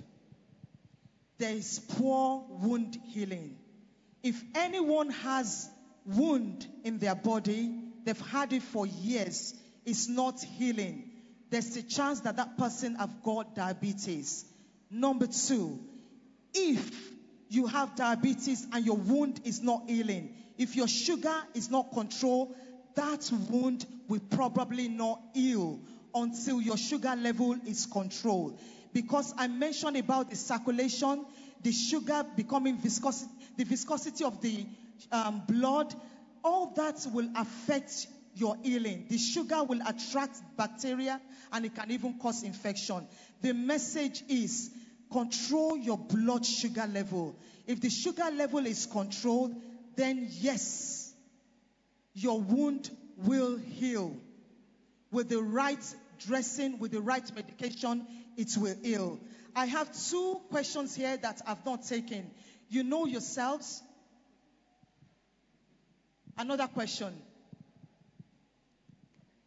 there 1.37 1.53
is 1.55 1.79
poor 1.79 2.45
wound 2.49 2.99
healing. 3.07 3.57
If 4.21 4.43
anyone 4.53 5.11
has 5.11 5.69
wound 6.05 6.67
in 6.83 6.97
their 6.97 7.15
body, 7.15 7.73
they've 8.03 8.19
had 8.19 8.51
it 8.51 8.63
for 8.63 8.85
years, 8.85 9.53
it's 9.85 10.09
not 10.09 10.43
healing. 10.43 11.09
There's 11.49 11.77
a 11.77 11.83
chance 11.83 12.19
that 12.21 12.35
that 12.35 12.57
person 12.57 12.95
have 12.95 13.23
got 13.23 13.55
diabetes. 13.55 14.43
Number 14.91 15.25
two, 15.27 15.79
if 16.53 17.11
you 17.47 17.67
have 17.67 17.95
diabetes 17.95 18.67
and 18.73 18.85
your 18.85 18.97
wound 18.97 19.39
is 19.45 19.61
not 19.61 19.83
healing, 19.87 20.35
if 20.57 20.75
your 20.75 20.89
sugar 20.89 21.35
is 21.53 21.71
not 21.71 21.93
controlled, 21.93 22.55
that 22.95 23.31
wound 23.49 23.85
will 24.09 24.19
probably 24.19 24.89
not 24.89 25.21
heal 25.33 25.79
until 26.13 26.61
your 26.61 26.77
sugar 26.77 27.15
level 27.15 27.55
is 27.65 27.85
controlled. 27.85 28.59
Because 28.93 29.33
I 29.37 29.47
mentioned 29.47 29.97
about 29.97 30.29
the 30.29 30.35
circulation, 30.35 31.25
the 31.61 31.71
sugar 31.71 32.25
becoming 32.35 32.77
viscosity, 32.77 33.31
the 33.57 33.63
viscosity 33.63 34.23
of 34.23 34.41
the 34.41 34.65
um, 35.11 35.43
blood, 35.47 35.93
all 36.43 36.73
that 36.75 37.05
will 37.13 37.29
affect 37.35 38.07
your 38.35 38.57
healing. 38.63 39.05
The 39.09 39.17
sugar 39.17 39.63
will 39.63 39.81
attract 39.85 40.37
bacteria 40.57 41.19
and 41.51 41.65
it 41.65 41.75
can 41.75 41.91
even 41.91 42.17
cause 42.19 42.43
infection. 42.43 43.07
The 43.41 43.53
message 43.53 44.23
is 44.27 44.71
control 45.11 45.77
your 45.77 45.97
blood 45.97 46.45
sugar 46.45 46.87
level. 46.87 47.35
If 47.67 47.81
the 47.81 47.89
sugar 47.89 48.29
level 48.31 48.65
is 48.65 48.85
controlled, 48.85 49.55
then 49.95 50.27
yes, 50.29 51.13
your 52.13 52.39
wound 52.39 52.89
will 53.17 53.57
heal. 53.57 54.15
With 55.11 55.29
the 55.29 55.41
right 55.41 55.83
dressing, 56.25 56.79
with 56.79 56.91
the 56.91 57.01
right 57.01 57.23
medication, 57.35 58.05
it 58.37 58.55
will 58.57 58.75
heal. 58.81 59.19
I 59.55 59.65
have 59.65 59.89
two 60.09 60.41
questions 60.49 60.95
here 60.95 61.17
that 61.17 61.41
I've 61.47 61.65
not 61.65 61.83
taken. 61.83 62.29
You 62.69 62.83
know 62.83 63.05
yourselves. 63.05 63.81
Another 66.37 66.67
question. 66.67 67.13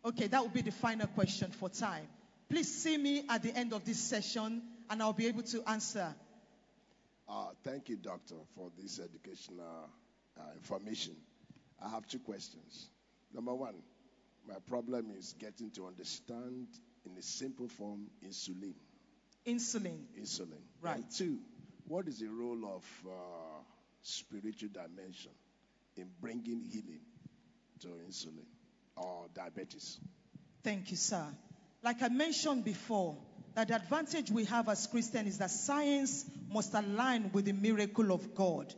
Okay, 0.04 0.26
that 0.26 0.42
will 0.42 0.48
be 0.48 0.62
the 0.62 0.72
final 0.72 1.06
question 1.06 1.50
for 1.52 1.68
time. 1.68 2.06
Please 2.50 2.82
see 2.82 2.96
me 2.98 3.24
at 3.28 3.42
the 3.42 3.56
end 3.56 3.72
of 3.72 3.84
this 3.84 3.98
session 3.98 4.62
and 4.90 5.00
I'll 5.00 5.12
be 5.12 5.26
able 5.28 5.42
to 5.44 5.62
answer. 5.70 6.14
Uh, 7.28 7.46
thank 7.64 7.88
you, 7.88 7.96
Doctor, 7.96 8.34
for 8.56 8.70
this 8.78 8.98
educational 8.98 9.88
uh, 10.38 10.42
information. 10.56 11.14
I 11.82 11.88
have 11.88 12.06
two 12.06 12.18
questions. 12.18 12.90
Number 13.32 13.54
one, 13.54 13.74
my 14.48 14.56
problem 14.68 15.10
is 15.16 15.34
getting 15.38 15.70
to 15.72 15.86
understand 15.86 16.66
in 17.04 17.16
a 17.18 17.22
simple 17.22 17.68
form 17.68 18.06
insulin. 18.26 18.74
Insulin. 19.46 20.04
Insulin. 20.20 20.62
Right. 20.80 20.96
And 20.96 21.04
two, 21.10 21.38
what 21.86 22.08
is 22.08 22.20
the 22.20 22.28
role 22.28 22.64
of 22.76 22.84
uh, 23.06 23.10
spiritual 24.02 24.70
dimension 24.72 25.32
in 25.96 26.08
bringing 26.20 26.62
healing 26.62 27.00
to 27.80 27.88
insulin 28.08 28.46
or 28.96 29.26
diabetes? 29.34 29.98
Thank 30.62 30.90
you, 30.90 30.96
sir. 30.96 31.24
Like 31.82 32.02
I 32.02 32.08
mentioned 32.08 32.64
before, 32.64 33.16
that 33.54 33.68
the 33.68 33.76
advantage 33.76 34.30
we 34.30 34.44
have 34.46 34.68
as 34.68 34.86
Christians 34.86 35.28
is 35.28 35.38
that 35.38 35.50
science 35.50 36.24
must 36.50 36.72
align 36.74 37.30
with 37.32 37.44
the 37.44 37.52
miracle 37.52 38.12
of 38.12 38.34
God. 38.34 38.72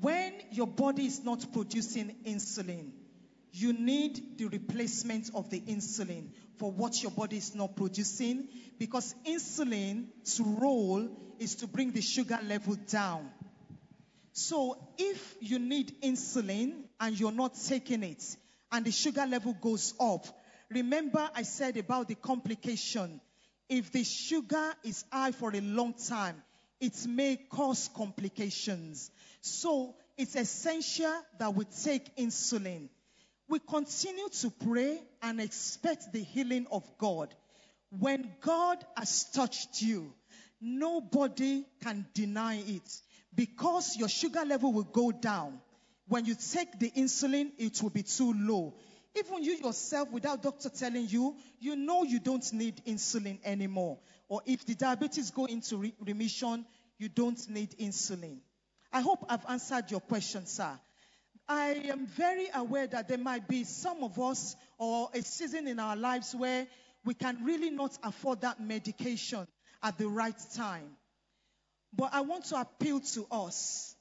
When 0.00 0.32
your 0.50 0.66
body 0.66 1.06
is 1.06 1.22
not 1.24 1.46
producing 1.52 2.14
insulin, 2.26 2.90
you 3.54 3.72
need 3.72 4.36
the 4.36 4.46
replacement 4.46 5.30
of 5.32 5.48
the 5.48 5.60
insulin 5.60 6.28
for 6.58 6.72
what 6.72 7.00
your 7.02 7.12
body 7.12 7.36
is 7.36 7.54
not 7.54 7.76
producing 7.76 8.48
because 8.80 9.14
insulin's 9.24 10.40
role 10.40 11.08
is 11.38 11.54
to 11.56 11.68
bring 11.68 11.92
the 11.92 12.00
sugar 12.00 12.38
level 12.42 12.76
down. 12.90 13.30
So 14.32 14.88
if 14.98 15.36
you 15.40 15.60
need 15.60 16.02
insulin 16.02 16.82
and 16.98 17.18
you're 17.18 17.30
not 17.30 17.54
taking 17.68 18.02
it 18.02 18.24
and 18.72 18.84
the 18.84 18.90
sugar 18.90 19.24
level 19.24 19.56
goes 19.60 19.94
up, 20.00 20.26
remember 20.68 21.30
I 21.32 21.42
said 21.42 21.76
about 21.76 22.08
the 22.08 22.16
complication. 22.16 23.20
If 23.68 23.92
the 23.92 24.02
sugar 24.02 24.74
is 24.82 25.04
high 25.12 25.30
for 25.30 25.54
a 25.54 25.60
long 25.60 25.94
time, 25.94 26.42
it 26.80 27.06
may 27.06 27.36
cause 27.36 27.88
complications. 27.94 29.12
So 29.40 29.94
it's 30.18 30.34
essential 30.34 31.14
that 31.38 31.54
we 31.54 31.66
take 31.84 32.16
insulin. 32.16 32.88
We 33.48 33.58
continue 33.58 34.28
to 34.40 34.50
pray 34.50 35.00
and 35.22 35.40
expect 35.40 36.12
the 36.12 36.22
healing 36.22 36.66
of 36.72 36.84
God. 36.98 37.34
When 37.90 38.30
God 38.40 38.84
has 38.96 39.24
touched 39.32 39.82
you, 39.82 40.12
nobody 40.60 41.64
can 41.82 42.06
deny 42.14 42.56
it 42.66 43.00
because 43.34 43.96
your 43.96 44.08
sugar 44.08 44.44
level 44.44 44.72
will 44.72 44.84
go 44.84 45.12
down. 45.12 45.60
When 46.08 46.24
you 46.24 46.34
take 46.34 46.78
the 46.78 46.90
insulin, 46.90 47.52
it 47.58 47.82
will 47.82 47.90
be 47.90 48.02
too 48.02 48.34
low. 48.36 48.74
Even 49.16 49.44
you 49.44 49.54
yourself, 49.54 50.10
without 50.10 50.42
doctor 50.42 50.68
telling 50.68 51.08
you, 51.08 51.36
you 51.60 51.76
know 51.76 52.02
you 52.02 52.18
don't 52.18 52.52
need 52.52 52.82
insulin 52.86 53.38
anymore. 53.44 53.98
Or 54.28 54.40
if 54.44 54.66
the 54.66 54.74
diabetes 54.74 55.30
go 55.30 55.44
into 55.44 55.76
re- 55.76 55.94
remission, 56.04 56.66
you 56.98 57.08
don't 57.08 57.48
need 57.48 57.70
insulin. 57.78 58.38
I 58.92 59.00
hope 59.00 59.24
I've 59.28 59.44
answered 59.48 59.90
your 59.90 60.00
question, 60.00 60.46
sir. 60.46 60.78
I 61.48 61.82
am 61.90 62.06
very 62.06 62.48
aware 62.54 62.86
that 62.86 63.08
there 63.08 63.18
might 63.18 63.46
be 63.48 63.64
some 63.64 64.02
of 64.02 64.18
us 64.18 64.56
or 64.78 65.10
a 65.12 65.22
season 65.22 65.68
in 65.68 65.78
our 65.78 65.96
lives 65.96 66.34
where 66.34 66.66
we 67.04 67.14
can 67.14 67.44
really 67.44 67.70
not 67.70 67.96
afford 68.02 68.40
that 68.40 68.60
medication 68.60 69.46
at 69.82 69.98
the 69.98 70.08
right 70.08 70.38
time. 70.54 70.96
But 71.94 72.14
I 72.14 72.22
want 72.22 72.46
to 72.46 72.60
appeal 72.60 73.00
to 73.00 73.26
us 73.30 73.94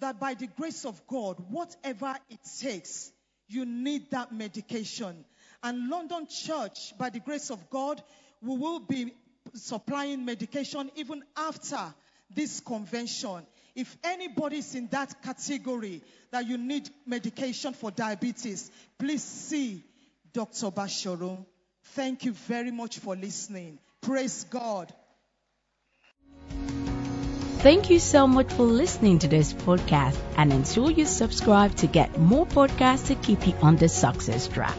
that 0.00 0.18
by 0.18 0.34
the 0.34 0.48
grace 0.48 0.84
of 0.84 1.06
God, 1.06 1.36
whatever 1.50 2.16
it 2.28 2.40
takes, 2.60 3.12
you 3.48 3.64
need 3.64 4.10
that 4.10 4.32
medication. 4.32 5.24
And 5.62 5.88
London 5.88 6.26
Church, 6.26 6.96
by 6.98 7.10
the 7.10 7.20
grace 7.20 7.50
of 7.50 7.70
God, 7.70 8.02
we 8.42 8.56
will 8.56 8.80
be 8.80 9.12
supplying 9.54 10.24
medication 10.24 10.90
even 10.96 11.22
after 11.36 11.94
this 12.34 12.60
convention. 12.60 13.46
If 13.74 13.96
anybody 14.02 14.58
is 14.58 14.74
in 14.74 14.88
that 14.88 15.22
category 15.22 16.02
that 16.30 16.46
you 16.46 16.58
need 16.58 16.90
medication 17.06 17.72
for 17.72 17.90
diabetes, 17.90 18.70
please 18.98 19.22
see 19.22 19.84
Dr. 20.32 20.70
Bashoro. 20.70 21.44
Thank 21.94 22.24
you 22.24 22.32
very 22.32 22.70
much 22.70 22.98
for 22.98 23.16
listening. 23.16 23.78
Praise 24.00 24.44
God. 24.44 24.92
Thank 27.60 27.90
you 27.90 27.98
so 27.98 28.26
much 28.26 28.50
for 28.54 28.64
listening 28.64 29.18
to 29.18 29.28
this 29.28 29.52
podcast 29.52 30.16
and 30.36 30.50
ensure 30.50 30.90
you 30.90 31.04
subscribe 31.04 31.74
to 31.76 31.86
get 31.86 32.18
more 32.18 32.46
podcasts 32.46 33.08
to 33.08 33.14
keep 33.16 33.46
you 33.46 33.54
on 33.60 33.76
the 33.76 33.88
success 33.88 34.48
track. 34.48 34.78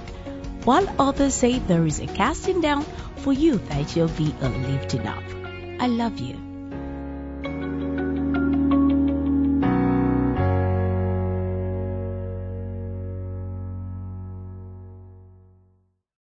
While 0.63 0.87
others 0.97 1.35
say 1.35 1.59
there 1.59 1.85
is 1.85 1.99
a 1.99 2.07
casting 2.07 2.59
down, 2.59 2.85
for 3.17 3.33
you 3.33 3.57
that 3.69 3.95
you'll 3.95 4.07
be 4.09 4.33
a 4.41 4.49
lifting 4.49 5.05
up. 5.07 5.23
I 5.79 5.87
love 5.87 6.19
you. 6.19 6.50